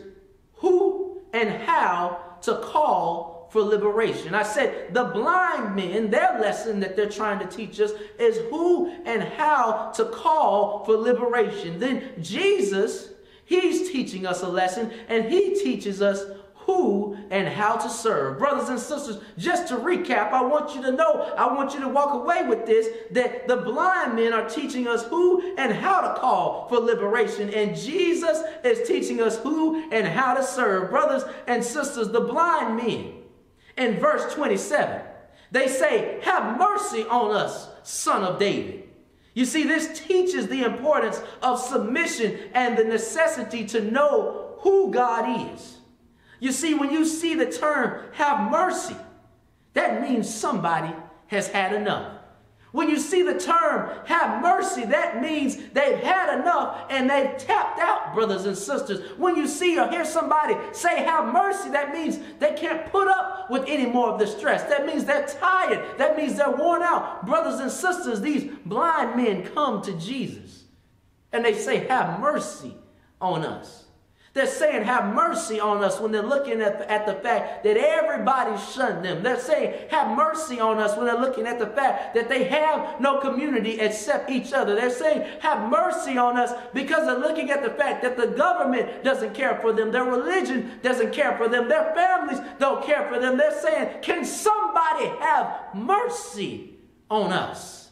[0.54, 4.34] who and how to call for liberation.
[4.34, 8.92] I said the blind men, their lesson that they're trying to teach us is who
[9.06, 11.78] and how to call for liberation.
[11.78, 13.10] Then Jesus
[13.48, 16.22] He's teaching us a lesson, and He teaches us
[16.54, 18.38] who and how to serve.
[18.38, 21.88] Brothers and sisters, just to recap, I want you to know, I want you to
[21.88, 26.20] walk away with this that the blind men are teaching us who and how to
[26.20, 30.90] call for liberation, and Jesus is teaching us who and how to serve.
[30.90, 33.14] Brothers and sisters, the blind men
[33.78, 35.00] in verse 27,
[35.50, 38.77] they say, Have mercy on us, son of David.
[39.38, 45.54] You see, this teaches the importance of submission and the necessity to know who God
[45.54, 45.78] is.
[46.40, 48.96] You see, when you see the term have mercy,
[49.74, 50.92] that means somebody
[51.28, 52.17] has had enough.
[52.78, 57.80] When you see the term have mercy, that means they've had enough and they've tapped
[57.80, 59.00] out, brothers and sisters.
[59.18, 63.50] When you see or hear somebody say have mercy, that means they can't put up
[63.50, 64.62] with any more of the stress.
[64.70, 65.98] That means they're tired.
[65.98, 67.26] That means they're worn out.
[67.26, 70.62] Brothers and sisters, these blind men come to Jesus
[71.32, 72.76] and they say, Have mercy
[73.20, 73.87] on us.
[74.38, 77.76] They're saying, have mercy on us when they're looking at the, at the fact that
[77.76, 79.20] everybody shunned them.
[79.20, 83.00] They're saying, have mercy on us when they're looking at the fact that they have
[83.00, 84.76] no community except each other.
[84.76, 89.02] They're saying, have mercy on us because they're looking at the fact that the government
[89.02, 89.90] doesn't care for them.
[89.90, 91.68] Their religion doesn't care for them.
[91.68, 93.38] Their families don't care for them.
[93.38, 96.76] They're saying, can somebody have mercy
[97.10, 97.88] on us?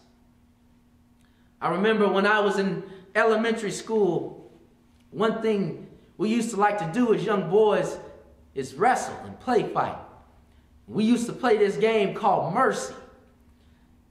[1.61, 2.85] I remember when I was in
[3.16, 4.52] elementary school,
[5.11, 5.86] one thing
[6.18, 7.98] we used to like to do as young boys
[8.55, 9.96] is wrestle and play fight.
[10.87, 12.94] We used to play this game called Mercy.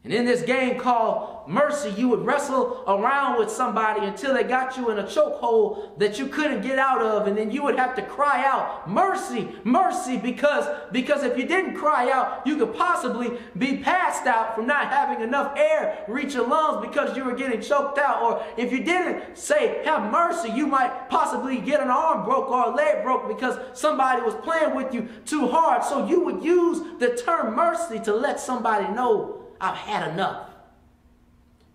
[0.05, 4.77] And in this game called Mercy, you would wrestle around with somebody until they got
[4.77, 7.25] you in a chokehold that you couldn't get out of.
[7.25, 11.73] And then you would have to cry out, Mercy, mercy, because, because if you didn't
[11.73, 16.47] cry out, you could possibly be passed out from not having enough air reach your
[16.47, 18.21] lungs because you were getting choked out.
[18.21, 22.65] Or if you didn't say, Have mercy, you might possibly get an arm broke or
[22.65, 25.83] a leg broke because somebody was playing with you too hard.
[25.83, 30.49] So you would use the term mercy to let somebody know I've had enough.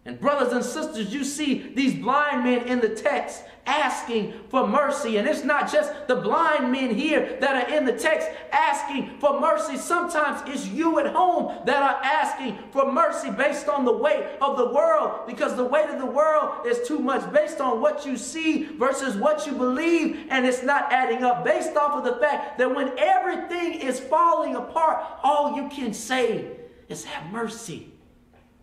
[0.07, 5.19] And brothers and sisters, you see these blind men in the text asking for mercy.
[5.19, 9.39] And it's not just the blind men here that are in the text asking for
[9.39, 9.77] mercy.
[9.77, 14.57] Sometimes it's you at home that are asking for mercy based on the weight of
[14.57, 18.17] the world because the weight of the world is too much based on what you
[18.17, 20.27] see versus what you believe.
[20.31, 24.57] And it's not adding up based off of the fact that when everything is falling
[24.57, 26.57] apart, all you can say
[26.91, 27.91] is have mercy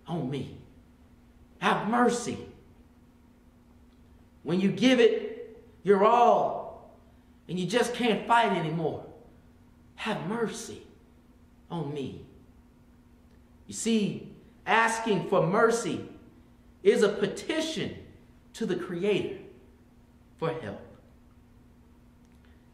[0.06, 0.58] on me.
[1.60, 2.38] Have mercy.
[4.44, 6.92] When you give it your all
[7.48, 9.06] and you just can't fight anymore,
[9.96, 10.84] have mercy
[11.72, 12.26] on me.
[13.66, 14.32] You see,
[14.66, 16.08] asking for mercy
[16.84, 17.96] is a petition
[18.54, 19.40] to the Creator
[20.38, 20.82] for help.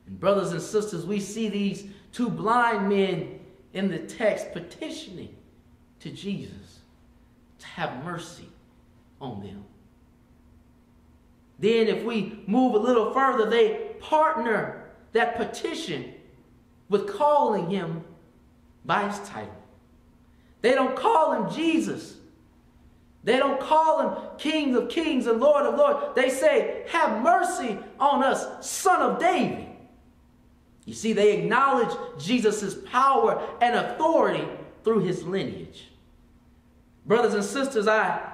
[0.08, 3.39] And brothers and sisters, we see these two blind men
[3.74, 5.36] in the text petitioning
[6.04, 6.80] to Jesus
[7.60, 8.49] to have mercy
[9.22, 9.64] on them.
[11.60, 16.14] Then, if we move a little further, they partner that petition
[16.89, 18.04] with calling him
[18.84, 19.56] by his title.
[20.62, 22.18] They don't call him Jesus,
[23.24, 26.14] They don't call him King of Kings and Lord of Lords.
[26.16, 29.68] They say, Have mercy on us, Son of David.
[30.84, 34.45] You see, they acknowledge Jesus' power and authority
[34.84, 35.92] through his lineage.
[37.06, 38.32] Brothers and sisters, I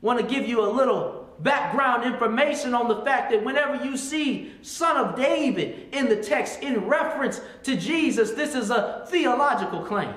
[0.00, 4.52] want to give you a little background information on the fact that whenever you see
[4.62, 10.14] Son of David in the text in reference to Jesus, this is a theological claim.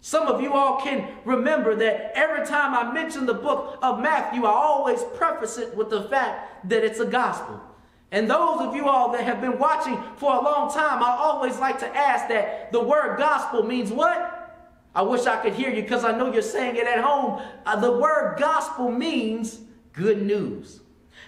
[0.00, 4.44] Some of you all can remember that every time I mention the book of Matthew,
[4.44, 7.60] I always preface it with the fact that it's a gospel.
[8.12, 11.58] And those of you all that have been watching for a long time, I always
[11.58, 14.35] like to ask that the word gospel means what?
[14.96, 17.42] I wish I could hear you because I know you're saying it at home.
[17.66, 19.60] Uh, the word gospel means
[19.92, 20.80] good news.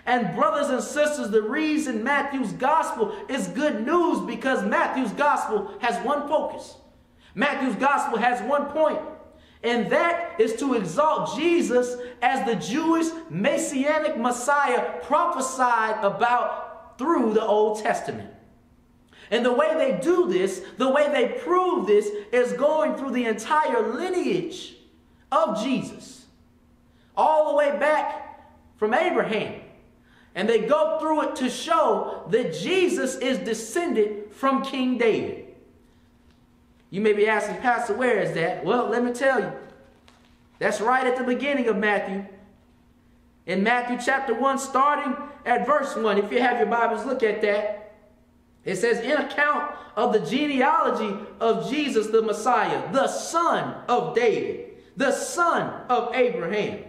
[0.07, 6.03] And brothers and sisters, the reason Matthew's gospel is good news because Matthew's gospel has
[6.03, 6.79] one focus.
[7.35, 9.01] Matthew's gospel has one point,
[9.63, 17.45] and that is to exalt Jesus as the Jewish messianic Messiah prophesied about through the
[17.45, 18.31] Old Testament.
[19.31, 23.27] And the way they do this, the way they prove this, is going through the
[23.27, 24.77] entire lineage
[25.31, 26.27] of Jesus,
[27.17, 29.61] all the way back from Abraham.
[30.35, 35.47] And they go through it to show that Jesus is descended from King David.
[36.91, 38.65] You may be asking, Pastor, where is that?
[38.65, 39.53] Well, let me tell you.
[40.59, 42.25] That's right at the beginning of Matthew.
[43.47, 46.19] In Matthew chapter 1, starting at verse 1.
[46.19, 47.88] If you have your Bibles, look at that.
[48.69, 54.75] It says, In account of the genealogy of Jesus the Messiah, the son of David,
[54.95, 56.85] the son of Abraham.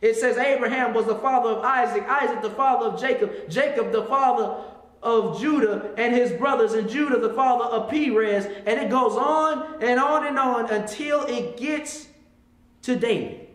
[0.00, 4.04] It says Abraham was the father of Isaac, Isaac the father of Jacob, Jacob the
[4.04, 4.62] father
[5.02, 8.46] of Judah and his brothers, and Judah the father of Perez.
[8.46, 12.06] And it goes on and on and on until it gets
[12.82, 13.48] to David.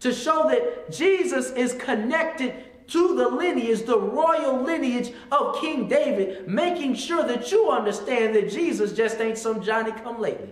[0.00, 2.54] To show that Jesus is connected
[2.88, 8.50] to the lineage, the royal lineage of King David, making sure that you understand that
[8.50, 10.50] Jesus just ain't some Johnny come lately.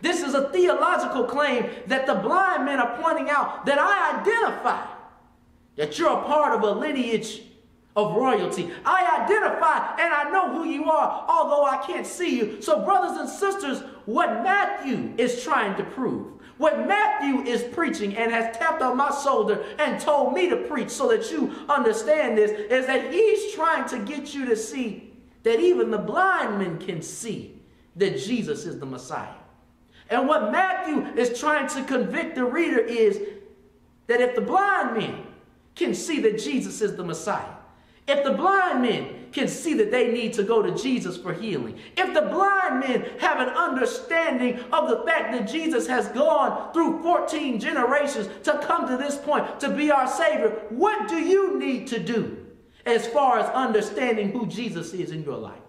[0.00, 4.86] This is a theological claim that the blind men are pointing out that I identify
[5.76, 7.42] that you're a part of a lineage
[7.96, 8.70] of royalty.
[8.84, 12.60] I identify and I know who you are, although I can't see you.
[12.60, 18.32] So, brothers and sisters, what Matthew is trying to prove, what Matthew is preaching and
[18.32, 22.50] has tapped on my shoulder and told me to preach so that you understand this,
[22.50, 27.02] is that he's trying to get you to see that even the blind men can
[27.02, 27.60] see
[27.96, 29.34] that Jesus is the Messiah.
[30.08, 33.20] And what Matthew is trying to convict the reader is
[34.06, 35.26] that if the blind men
[35.74, 37.54] can see that Jesus is the Messiah,
[38.06, 41.78] if the blind men can see that they need to go to Jesus for healing,
[41.94, 47.02] if the blind men have an understanding of the fact that Jesus has gone through
[47.02, 51.86] 14 generations to come to this point to be our Savior, what do you need
[51.88, 52.46] to do
[52.86, 55.60] as far as understanding who Jesus is in your life?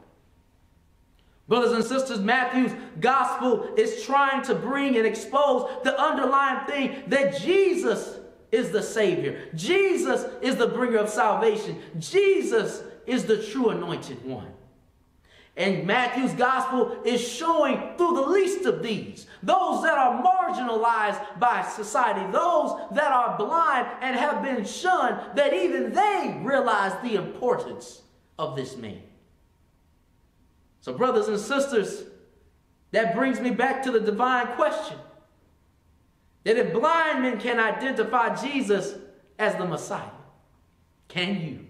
[1.49, 7.37] Brothers and sisters, Matthew's gospel is trying to bring and expose the underlying thing that
[7.41, 8.17] Jesus
[8.51, 9.49] is the Savior.
[9.55, 11.81] Jesus is the bringer of salvation.
[11.99, 14.51] Jesus is the true anointed one.
[15.55, 21.63] And Matthew's gospel is showing through the least of these, those that are marginalized by
[21.63, 28.03] society, those that are blind and have been shunned, that even they realize the importance
[28.37, 29.01] of this man.
[30.81, 32.03] So, brothers and sisters,
[32.91, 34.97] that brings me back to the divine question
[36.43, 38.93] that if blind men can identify Jesus
[39.39, 40.11] as the Messiah,
[41.07, 41.66] can you?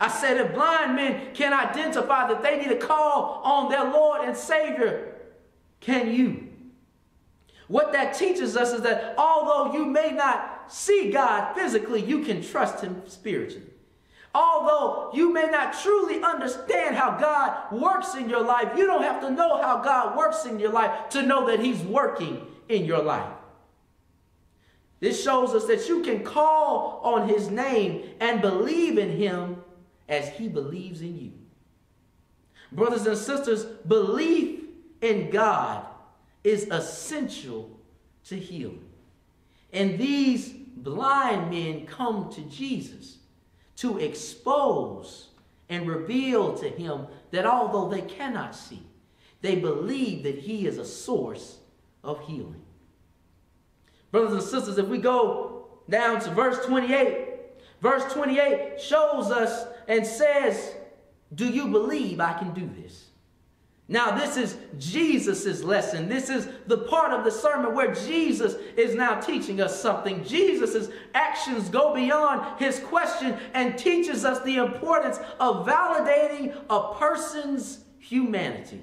[0.00, 4.22] I said, if blind men can identify that they need to call on their Lord
[4.22, 5.16] and Savior,
[5.80, 6.48] can you?
[7.66, 12.42] What that teaches us is that although you may not see God physically, you can
[12.42, 13.66] trust Him spiritually.
[14.34, 19.20] Although you may not truly understand how God works in your life, you don't have
[19.22, 23.02] to know how God works in your life to know that He's working in your
[23.02, 23.32] life.
[25.00, 29.62] This shows us that you can call on His name and believe in Him
[30.08, 31.32] as He believes in you.
[32.72, 34.60] Brothers and sisters, belief
[35.00, 35.86] in God
[36.44, 37.78] is essential
[38.24, 38.84] to healing.
[39.72, 43.18] And these blind men come to Jesus
[43.76, 45.28] to expose
[45.68, 48.82] and reveal to him that although they cannot see,
[49.40, 51.58] they believe that he is a source
[52.02, 52.62] of healing.
[54.10, 57.28] Brothers and sisters, if we go down to verse 28,
[57.80, 60.74] verse 28 shows us and says,
[61.34, 63.06] Do you believe I can do this?
[63.90, 66.10] Now, this is Jesus' lesson.
[66.10, 70.22] This is the part of the sermon where Jesus is now teaching us something.
[70.24, 77.86] Jesus' actions go beyond his question and teaches us the importance of validating a person's
[77.98, 78.82] humanity.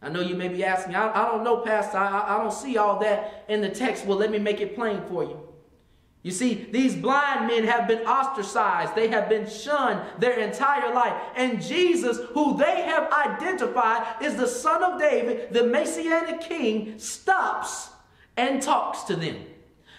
[0.00, 2.76] I know you may be asking, I, I don't know, Pastor, I, I don't see
[2.76, 4.06] all that in the text.
[4.06, 5.49] Well, let me make it plain for you.
[6.22, 8.94] You see, these blind men have been ostracized.
[8.94, 11.14] They have been shunned their entire life.
[11.34, 17.90] And Jesus, who they have identified is the son of David, the Messianic king, stops
[18.36, 19.36] and talks to them.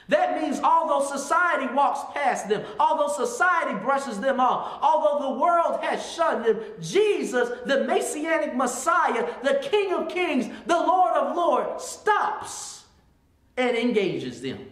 [0.10, 5.82] That means although society walks past them, although society brushes them off, although the world
[5.82, 11.84] has shunned them, Jesus, the Messianic Messiah, the King of Kings, the Lord of Lords,
[11.84, 12.84] stops
[13.58, 14.71] and engages them.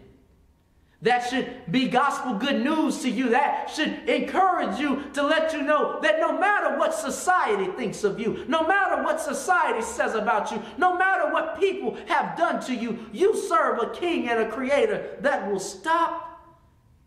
[1.02, 3.30] That should be gospel good news to you.
[3.30, 8.20] That should encourage you to let you know that no matter what society thinks of
[8.20, 12.76] you, no matter what society says about you, no matter what people have done to
[12.76, 16.26] you, you serve a king and a creator that will stop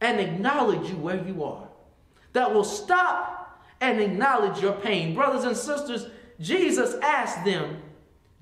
[0.00, 1.68] and acknowledge you where you are,
[2.32, 5.14] that will stop and acknowledge your pain.
[5.14, 6.06] Brothers and sisters,
[6.40, 7.82] Jesus asked them,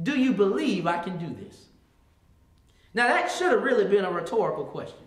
[0.00, 1.66] Do you believe I can do this?
[2.94, 4.98] Now, that should have really been a rhetorical question.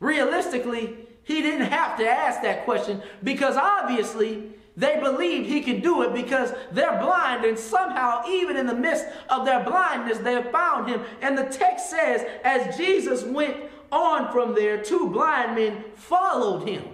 [0.00, 6.02] Realistically, he didn't have to ask that question because obviously they believed he could do
[6.02, 10.88] it because they're blind and somehow, even in the midst of their blindness, they found
[10.88, 11.00] him.
[11.22, 13.56] And the text says, as Jesus went
[13.90, 16.84] on from there, two blind men followed him.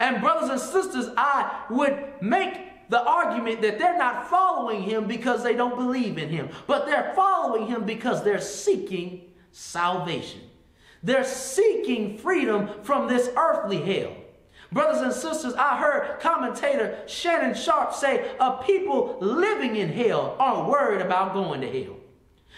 [0.00, 5.42] And, brothers and sisters, I would make the argument that they're not following him because
[5.42, 9.22] they don't believe in him, but they're following him because they're seeking
[9.52, 10.40] salvation.
[11.02, 14.12] They're seeking freedom from this earthly hell.
[14.72, 20.68] Brothers and sisters, I heard commentator Shannon Sharpe say, a people living in hell aren't
[20.68, 21.96] worried about going to hell.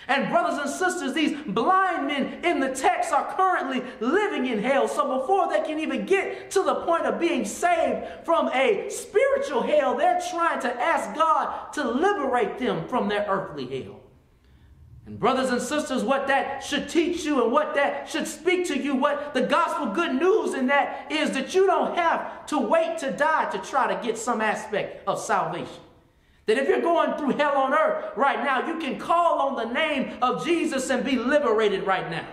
[0.07, 4.89] And brothers and sisters, these blind men in the text are currently living in hell.
[4.89, 9.63] So before they can even get to the point of being saved from a spiritual
[9.63, 13.98] hell, they're trying to ask God to liberate them from their earthly hell.
[15.09, 18.79] And, brothers and sisters, what that should teach you and what that should speak to
[18.79, 22.99] you, what the gospel good news in that is that you don't have to wait
[22.99, 25.83] to die to try to get some aspect of salvation.
[26.45, 29.73] That if you're going through hell on earth right now, you can call on the
[29.73, 32.29] name of Jesus and be liberated right now.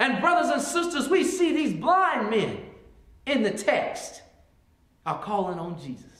[0.00, 2.66] And, brothers and sisters, we see these blind men
[3.26, 4.22] in the text
[5.04, 6.15] are calling on Jesus.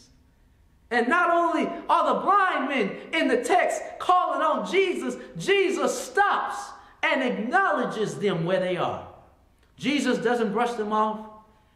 [0.90, 6.56] And not only are the blind men in the text calling on Jesus, Jesus stops
[7.02, 9.06] and acknowledges them where they are.
[9.76, 11.26] Jesus doesn't brush them off.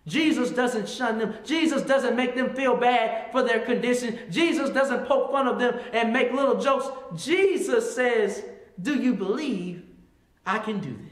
[0.07, 1.35] Jesus doesn't shun them.
[1.45, 4.19] Jesus doesn't make them feel bad for their condition.
[4.31, 6.87] Jesus doesn't poke fun of them and make little jokes.
[7.23, 8.45] Jesus says,
[8.81, 9.83] Do you believe
[10.47, 11.10] I can do this?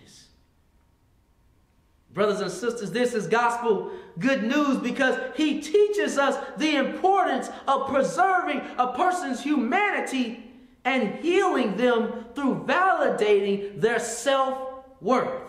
[2.13, 7.89] Brothers and sisters, this is gospel good news because he teaches us the importance of
[7.89, 10.43] preserving a person's humanity
[10.85, 14.59] and healing them through validating their self
[15.01, 15.43] worth.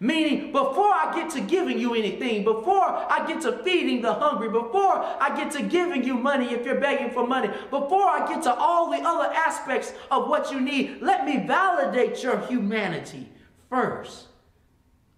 [0.00, 4.50] Meaning, before I get to giving you anything, before I get to feeding the hungry,
[4.50, 8.42] before I get to giving you money if you're begging for money, before I get
[8.42, 13.28] to all the other aspects of what you need, let me validate your humanity
[13.70, 14.26] first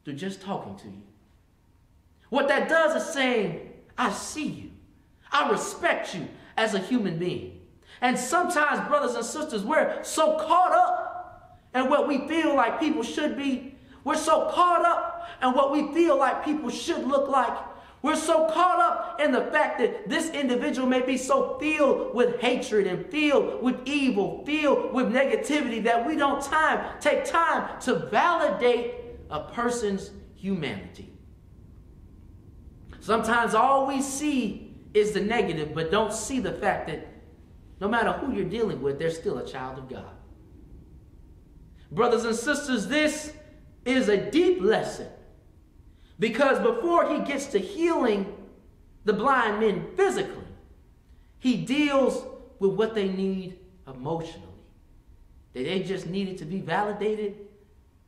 [0.07, 1.03] through just talking to you.
[2.29, 4.71] What that does is saying, I see you.
[5.33, 7.61] I respect you as a human being.
[8.01, 13.03] And sometimes, brothers and sisters, we're so caught up in what we feel like people
[13.03, 13.75] should be.
[14.05, 17.59] We're so caught up in what we feel like people should look like.
[18.03, 22.39] We're so caught up in the fact that this individual may be so filled with
[22.39, 28.07] hatred and filled with evil, filled with negativity that we don't time take time to
[28.09, 31.13] validate a person's humanity.
[33.01, 37.07] Sometimes all we see is the negative, but don't see the fact that
[37.81, 40.17] no matter who you're dealing with, they're still a child of God.
[41.91, 43.33] Brothers and sisters, this
[43.85, 45.09] is a deep lesson
[46.19, 48.35] because before he gets to healing
[49.05, 50.45] the blind men physically,
[51.39, 52.25] he deals
[52.59, 54.43] with what they need emotionally.
[55.53, 57.37] That they just needed to be validated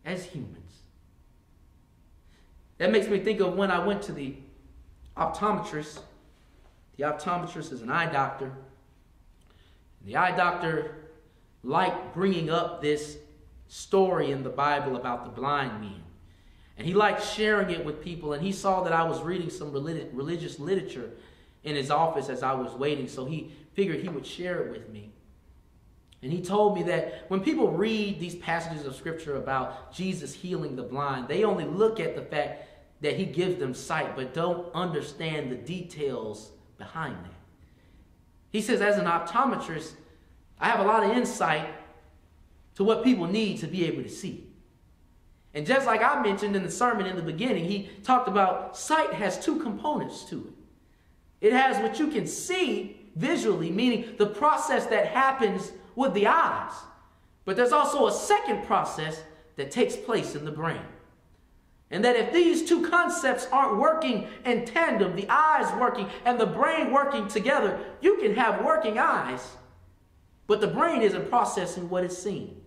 [0.04, 0.57] as humans.
[2.78, 4.34] That makes me think of when I went to the
[5.16, 6.00] optometrist.
[6.96, 8.52] The optometrist is an eye doctor.
[10.04, 10.94] The eye doctor
[11.62, 13.18] liked bringing up this
[13.66, 16.02] story in the Bible about the blind man.
[16.76, 18.32] And he liked sharing it with people.
[18.32, 21.10] And he saw that I was reading some religious literature.
[21.64, 24.88] in his office as I was waiting, so he figured he would share it with
[24.88, 25.10] me.
[26.22, 30.74] And he told me that when people read these passages of scripture about Jesus healing
[30.74, 32.67] the blind, they only look at the fact
[33.00, 37.34] that he gives them sight, but don't understand the details behind that.
[38.50, 39.92] He says, as an optometrist,
[40.58, 41.68] I have a lot of insight
[42.74, 44.44] to what people need to be able to see.
[45.54, 49.12] And just like I mentioned in the sermon in the beginning, he talked about sight
[49.12, 50.52] has two components to
[51.40, 51.46] it.
[51.48, 56.72] It has what you can see visually, meaning the process that happens with the eyes.
[57.44, 59.22] But there's also a second process
[59.56, 60.82] that takes place in the brain.
[61.90, 66.46] And that if these two concepts aren't working in tandem, the eyes working and the
[66.46, 69.56] brain working together, you can have working eyes,
[70.46, 72.60] but the brain isn't processing what it's seeing.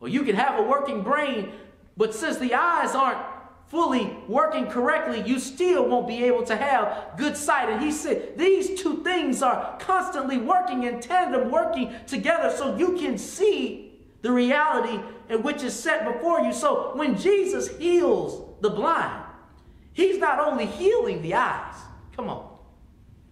[0.00, 1.52] Or you can have a working brain,
[1.96, 3.20] but since the eyes aren't
[3.68, 7.68] fully working correctly, you still won't be able to have good sight.
[7.68, 12.98] And he said these two things are constantly working in tandem, working together so you
[12.98, 13.92] can see
[14.22, 14.98] the reality
[15.30, 16.52] in which is set before you.
[16.52, 19.24] So when Jesus heals the blind,
[19.92, 21.74] he's not only healing the eyes,
[22.14, 22.48] come on,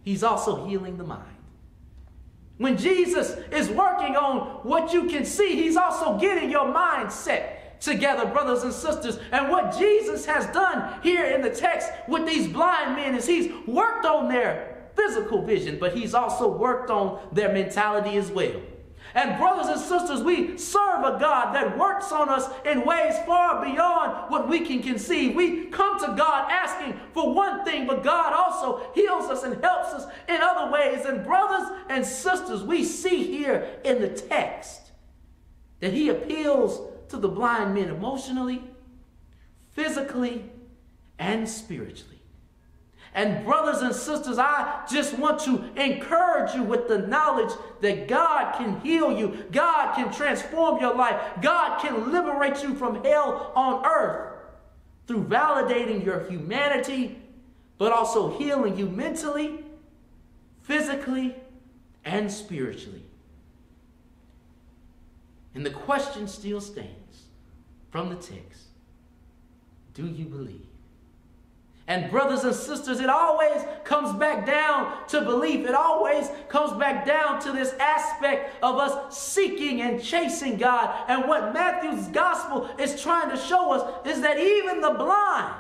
[0.03, 1.25] he's also healing the mind.
[2.57, 7.81] When Jesus is working on what you can see, he's also getting your mind set
[7.81, 9.19] together, brothers and sisters.
[9.31, 13.53] And what Jesus has done here in the text with these blind men is he's
[13.67, 18.61] worked on their physical vision, but he's also worked on their mentality as well.
[19.15, 23.65] And, brothers and sisters, we serve a God that works on us in ways far
[23.65, 25.35] beyond what we can conceive.
[25.35, 29.95] We come to God asking for one thing, but God also heals us and helps
[29.95, 31.07] us in other ways.
[31.07, 34.91] And, brothers and sisters, we see here in the text
[35.81, 38.63] that He appeals to the blind men emotionally,
[39.71, 40.45] physically,
[41.19, 42.18] and spiritually.
[43.15, 48.57] And, brothers and sisters, I just want to encourage you with the knowledge that God
[48.57, 53.85] can heal you, God can transform your life, God can liberate you from hell on
[53.87, 54.35] earth
[55.07, 57.19] through validating your humanity,
[57.79, 59.65] but also healing you mentally,
[60.63, 61.35] physically,
[62.05, 63.03] and spiritually.
[65.55, 67.25] And the question still stands
[67.91, 68.69] from the text
[69.95, 70.67] do you believe?
[71.89, 75.67] And brothers and sisters, it always comes back down to belief.
[75.67, 80.95] It always comes back down to this aspect of us seeking and chasing God.
[81.09, 85.55] And what Matthew's gospel is trying to show us is that even the blind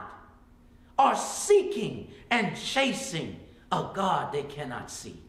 [0.98, 3.40] are seeking and chasing
[3.72, 5.22] a God they cannot see.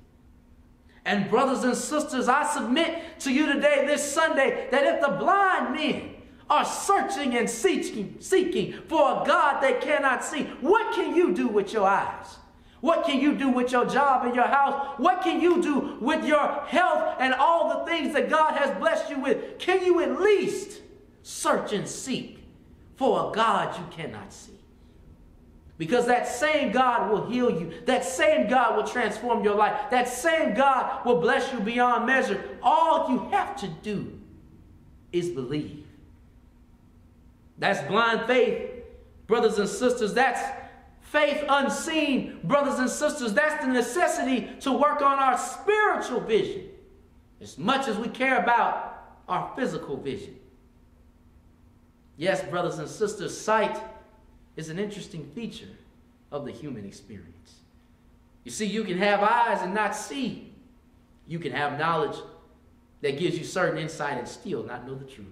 [1.06, 5.74] And brothers and sisters, I submit to you today, this Sunday, that if the blind
[5.74, 6.16] men
[6.50, 10.44] are searching and seeking, seeking for a God they cannot see.
[10.62, 12.38] What can you do with your eyes?
[12.82, 14.96] What can you do with your job and your house?
[14.98, 19.10] What can you do with your health and all the things that God has blessed
[19.10, 19.60] you with?
[19.60, 20.82] Can you at least
[21.22, 22.40] search and seek
[22.96, 24.54] for a God you cannot see?
[25.78, 27.72] Because that same God will heal you.
[27.86, 29.90] That same God will transform your life.
[29.92, 32.44] That same God will bless you beyond measure.
[32.62, 34.20] All you have to do
[35.12, 35.86] is believe.
[37.60, 38.72] That's blind faith,
[39.28, 40.14] brothers and sisters.
[40.14, 40.42] That's
[41.02, 43.34] faith unseen, brothers and sisters.
[43.34, 46.70] That's the necessity to work on our spiritual vision
[47.42, 50.38] as much as we care about our physical vision.
[52.18, 53.78] Yes, brothers and sisters, sight
[54.56, 55.70] is an interesting feature
[56.32, 57.56] of the human experience.
[58.44, 60.54] You see, you can have eyes and not see.
[61.28, 62.18] You can have knowledge
[63.02, 65.28] that gives you certain insight and still not know the truth.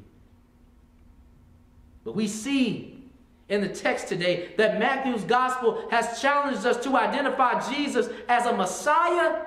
[2.07, 3.03] But we see
[3.49, 8.55] in the text today that Matthew's gospel has challenged us to identify Jesus as a
[8.55, 9.43] Messiah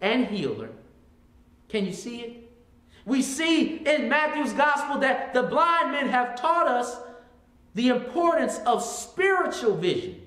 [0.00, 0.70] and healer.
[1.68, 2.52] Can you see it?
[3.04, 6.96] We see in Matthew's gospel that the blind men have taught us
[7.74, 10.22] the importance of spiritual vision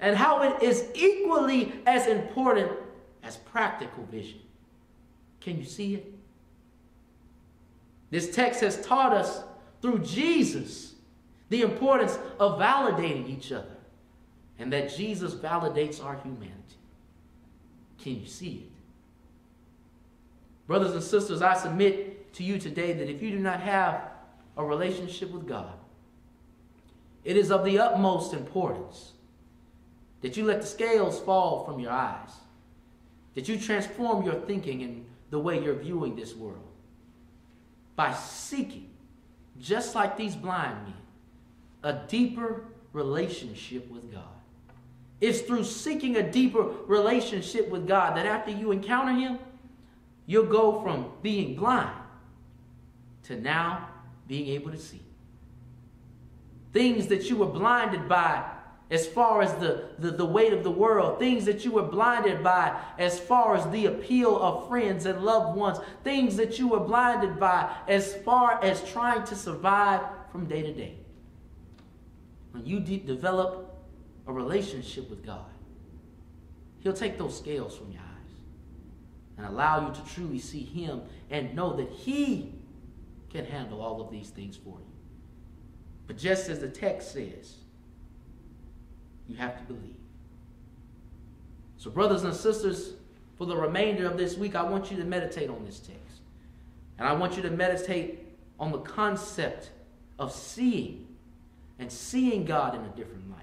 [0.00, 2.72] and how it is equally as important
[3.22, 4.40] as practical vision.
[5.38, 6.12] Can you see it?
[8.10, 9.44] This text has taught us
[9.80, 10.94] through Jesus
[11.48, 13.76] the importance of validating each other,
[14.58, 16.54] and that Jesus validates our humanity.
[18.02, 18.70] Can you see it?
[20.66, 24.00] Brothers and sisters, I submit to you today that if you do not have
[24.56, 25.72] a relationship with God,
[27.24, 29.12] it is of the utmost importance
[30.22, 32.30] that you let the scales fall from your eyes,
[33.34, 36.66] that you transform your thinking and the way you're viewing this world
[37.94, 38.90] by seeking,
[39.60, 40.94] just like these blind men,
[41.86, 44.24] a deeper relationship with God.
[45.20, 49.38] It's through seeking a deeper relationship with God that after you encounter Him,
[50.26, 51.96] you'll go from being blind
[53.22, 53.88] to now
[54.26, 55.00] being able to see.
[56.72, 58.44] Things that you were blinded by
[58.90, 62.42] as far as the, the, the weight of the world, things that you were blinded
[62.42, 66.80] by as far as the appeal of friends and loved ones, things that you were
[66.80, 70.00] blinded by as far as trying to survive
[70.32, 70.96] from day to day.
[72.56, 73.76] When you de- develop
[74.26, 75.44] a relationship with God,
[76.78, 81.54] He'll take those scales from your eyes and allow you to truly see Him and
[81.54, 82.54] know that He
[83.30, 84.86] can handle all of these things for you.
[86.06, 87.56] But just as the text says,
[89.28, 89.96] you have to believe.
[91.76, 92.94] So, brothers and sisters,
[93.36, 96.22] for the remainder of this week, I want you to meditate on this text.
[96.98, 98.26] And I want you to meditate
[98.58, 99.72] on the concept
[100.18, 101.05] of seeing
[101.78, 103.40] and seeing God in a different light,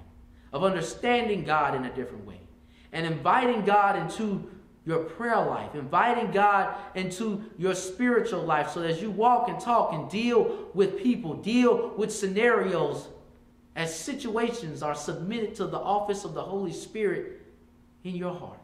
[0.51, 2.39] of understanding God in a different way,
[2.91, 4.49] and inviting God into
[4.85, 9.93] your prayer life, inviting God into your spiritual life so as you walk and talk
[9.93, 13.07] and deal with people, deal with scenarios
[13.75, 17.41] as situations are submitted to the office of the Holy Spirit
[18.03, 18.59] in your heart.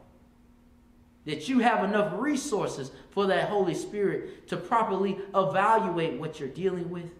[1.26, 6.89] That you have enough resources for that Holy Spirit to properly evaluate what you're dealing
[6.89, 7.11] with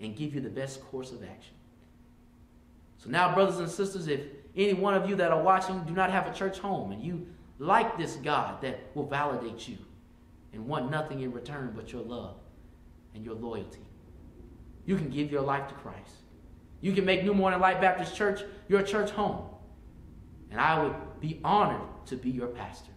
[0.00, 1.54] and give you the best course of action.
[3.02, 4.20] So, now, brothers and sisters, if
[4.56, 7.26] any one of you that are watching do not have a church home and you
[7.58, 9.78] like this God that will validate you
[10.52, 12.36] and want nothing in return but your love
[13.14, 13.84] and your loyalty,
[14.86, 16.14] you can give your life to Christ.
[16.80, 19.46] You can make New Morning Light Baptist Church your church home.
[20.52, 22.92] And I would be honored to be your pastor.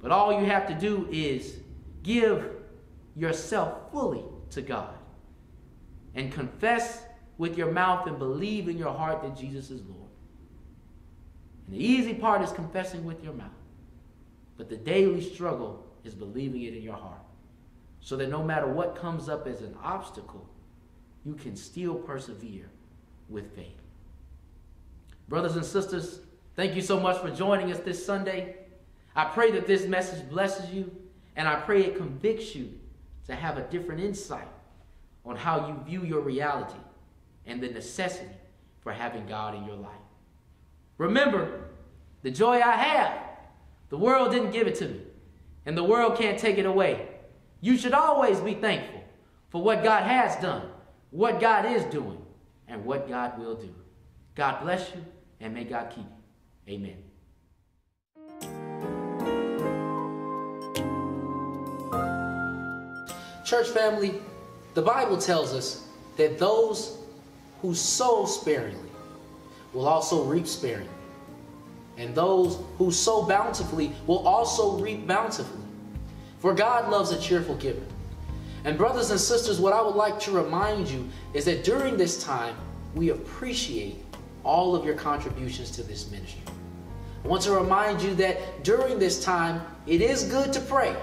[0.00, 1.60] But all you have to do is
[2.02, 2.44] give
[3.16, 4.94] yourself fully to God
[6.14, 7.04] and confess
[7.38, 10.10] with your mouth and believe in your heart that Jesus is Lord.
[11.66, 13.50] And the easy part is confessing with your mouth.
[14.56, 17.20] But the daily struggle is believing it in your heart.
[18.00, 20.48] So that no matter what comes up as an obstacle,
[21.24, 22.68] you can still persevere
[23.28, 23.80] with faith.
[25.28, 26.20] Brothers and sisters,
[26.56, 28.56] thank you so much for joining us this Sunday.
[29.14, 30.90] I pray that this message blesses you,
[31.36, 32.72] and I pray it convicts you
[33.26, 34.48] to have a different insight
[35.24, 36.78] on how you view your reality
[37.46, 38.34] and the necessity
[38.80, 39.92] for having God in your life.
[40.98, 41.68] Remember,
[42.22, 43.18] the joy I have,
[43.88, 45.00] the world didn't give it to me,
[45.66, 47.08] and the world can't take it away.
[47.60, 49.02] You should always be thankful
[49.50, 50.68] for what God has done
[51.12, 52.20] what God is doing
[52.66, 53.72] and what God will do.
[54.34, 55.04] God bless you
[55.40, 56.06] and may God keep
[56.66, 56.74] you.
[56.74, 56.96] Amen.
[63.44, 64.14] Church family,
[64.72, 65.86] the Bible tells us
[66.16, 66.96] that those
[67.62, 68.90] who sow sparingly
[69.72, 70.90] will also reap sparingly.
[71.96, 75.62] And those who sow bountifully will also reap bountifully.
[76.40, 77.84] For God loves a cheerful giver.
[78.64, 82.22] And, brothers and sisters, what I would like to remind you is that during this
[82.22, 82.56] time,
[82.94, 83.96] we appreciate
[84.44, 86.42] all of your contributions to this ministry.
[87.24, 90.96] I want to remind you that during this time, it is good to pray.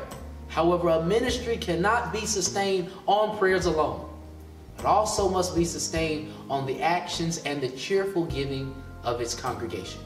[0.50, 4.09] However, a ministry cannot be sustained on prayers alone.
[4.80, 8.74] It also must be sustained on the actions and the cheerful giving
[9.04, 10.02] of its congregation.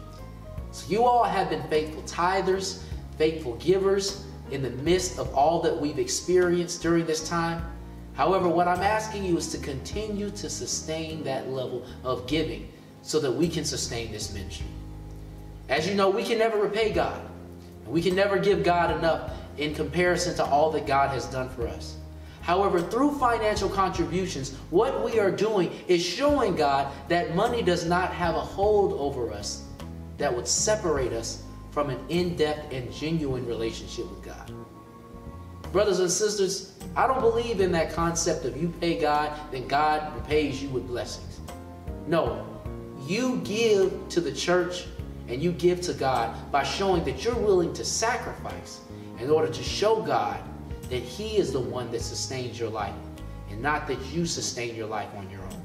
[0.72, 2.82] So, you all have been faithful tithers,
[3.18, 7.64] faithful givers, in the midst of all that we've experienced during this time.
[8.14, 12.72] However, what I'm asking you is to continue to sustain that level of giving
[13.02, 14.68] so that we can sustain this ministry.
[15.70, 17.22] As you know, we can never repay God.
[17.88, 21.68] We can never give God enough in comparison to all that God has done for
[21.68, 21.98] us.
[22.44, 28.14] However, through financial contributions, what we are doing is showing God that money does not
[28.14, 29.64] have a hold over us
[30.18, 34.52] that would separate us from an in depth and genuine relationship with God.
[35.72, 40.14] Brothers and sisters, I don't believe in that concept of you pay God, then God
[40.14, 41.40] repays you with blessings.
[42.08, 42.46] No,
[43.08, 44.86] you give to the church
[45.30, 48.82] and you give to God by showing that you're willing to sacrifice
[49.20, 50.38] in order to show God
[50.90, 52.94] that He is the one that sustains your life
[53.50, 55.62] and not that you sustain your life on your own.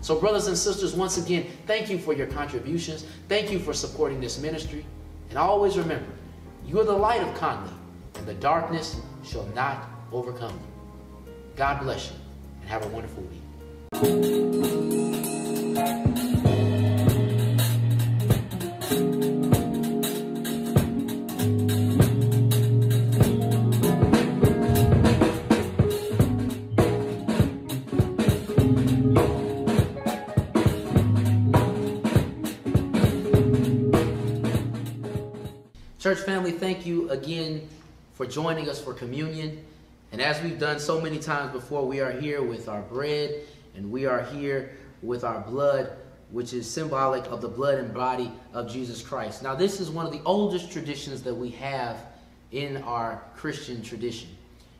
[0.00, 3.06] So, brothers and sisters, once again, thank you for your contributions.
[3.28, 4.84] Thank you for supporting this ministry.
[5.30, 6.10] And always remember,
[6.66, 7.70] you are the light of Conley,
[8.16, 11.32] and the darkness shall not overcome you.
[11.54, 12.16] God bless you,
[12.62, 13.42] and have a wonderful week.
[36.32, 37.68] Family, thank you again
[38.14, 39.62] for joining us for communion.
[40.12, 43.42] And as we've done so many times before, we are here with our bread
[43.76, 44.70] and we are here
[45.02, 45.92] with our blood,
[46.30, 49.42] which is symbolic of the blood and body of Jesus Christ.
[49.42, 51.98] Now, this is one of the oldest traditions that we have
[52.50, 54.30] in our Christian tradition.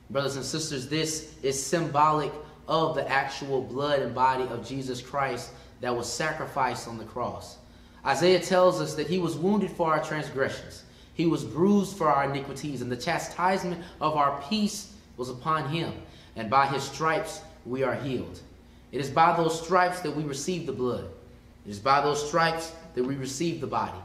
[0.08, 2.32] Brothers and sisters, this is symbolic
[2.66, 5.50] of the actual blood and body of Jesus Christ
[5.82, 7.58] that was sacrificed on the cross.
[8.06, 10.84] Isaiah tells us that he was wounded for our transgressions,
[11.14, 15.92] he was bruised for our iniquities, and the chastisement of our peace was upon him,
[16.36, 18.40] and by his stripes we are healed.
[18.92, 21.04] It is by those stripes that we receive the blood.
[21.66, 23.98] It is by those stripes that we receive the body.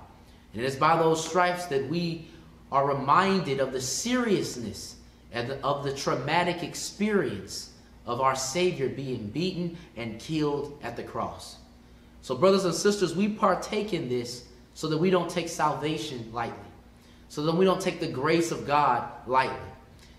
[0.54, 2.28] And it is by those stripes that we
[2.72, 4.96] are reminded of the seriousness
[5.32, 7.72] and of the traumatic experience
[8.06, 11.58] of our Savior being beaten and killed at the cross.
[12.22, 16.58] So, brothers and sisters, we partake in this so that we don't take salvation lightly,
[17.30, 19.58] so that we don't take the grace of God lightly,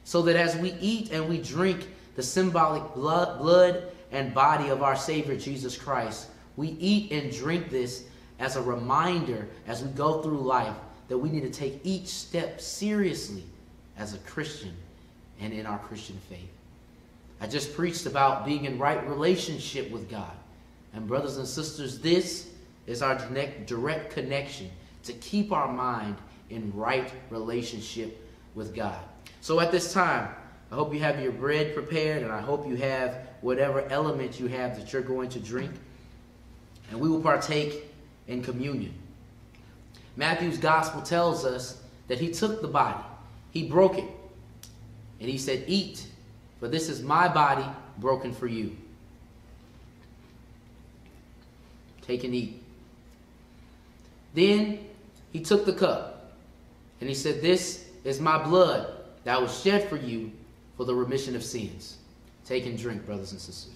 [0.04, 4.82] so that as we eat and we drink the symbolic blood, blood and body of
[4.82, 8.04] our Savior Jesus Christ, we eat and drink this
[8.38, 10.74] as a reminder as we go through life
[11.08, 13.44] that we need to take each step seriously
[13.96, 14.74] as a Christian
[15.40, 16.50] and in our Christian faith.
[17.40, 20.32] I just preached about being in right relationship with God.
[20.94, 22.48] And, brothers and sisters, this
[22.86, 23.16] is our
[23.66, 24.70] direct connection
[25.04, 26.16] to keep our mind
[26.50, 28.98] in right relationship with God.
[29.40, 30.28] So, at this time,
[30.70, 34.46] I hope you have your bread prepared, and I hope you have whatever element you
[34.48, 35.70] have that you're going to drink.
[36.90, 37.84] And we will partake
[38.26, 38.92] in communion.
[40.16, 43.04] Matthew's gospel tells us that he took the body,
[43.50, 44.08] he broke it,
[45.20, 46.06] and he said, Eat,
[46.58, 47.64] for this is my body
[47.98, 48.76] broken for you.
[52.02, 52.62] Take and eat.
[54.34, 54.80] Then
[55.32, 56.17] he took the cup,
[57.00, 58.92] and he said, This is my blood
[59.24, 60.32] that was shed for you
[60.76, 61.98] for the remission of sins.
[62.44, 63.74] Take and drink, brothers and sisters.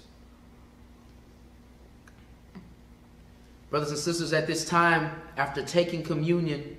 [3.71, 6.77] Brothers and sisters, at this time, after taking communion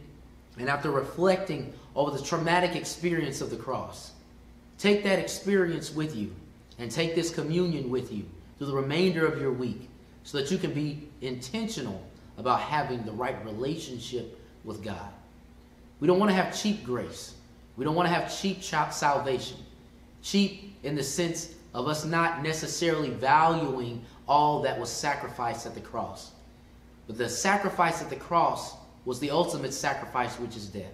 [0.60, 4.12] and after reflecting over the traumatic experience of the cross,
[4.78, 6.34] take that experience with you
[6.78, 8.26] and take this communion with you
[8.58, 9.90] through the remainder of your week
[10.24, 12.02] so that you can be intentional
[12.38, 15.12] about having the right relationship with God.
[16.04, 17.34] We don't want to have cheap grace.
[17.78, 19.56] We don't want to have cheap salvation.
[20.22, 25.80] Cheap in the sense of us not necessarily valuing all that was sacrificed at the
[25.80, 26.32] cross.
[27.08, 28.76] But the sacrifice at the cross
[29.06, 30.92] was the ultimate sacrifice, which is death.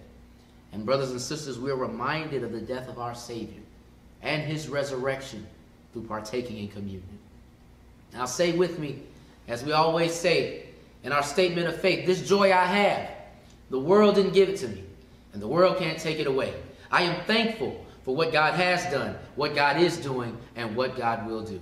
[0.70, 3.62] And, brothers and sisters, we are reminded of the death of our Savior
[4.22, 5.44] and his resurrection
[5.92, 7.18] through partaking in communion.
[8.12, 9.02] Now, say with me,
[9.48, 10.66] as we always say
[11.02, 13.10] in our statement of faith, this joy I have,
[13.70, 14.84] the world didn't give it to me,
[15.32, 16.54] and the world can't take it away.
[16.90, 21.26] I am thankful for what God has done, what God is doing, and what God
[21.26, 21.60] will do.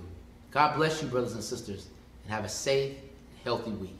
[0.51, 1.87] God bless you, brothers and sisters,
[2.23, 2.95] and have a safe,
[3.43, 3.98] healthy week.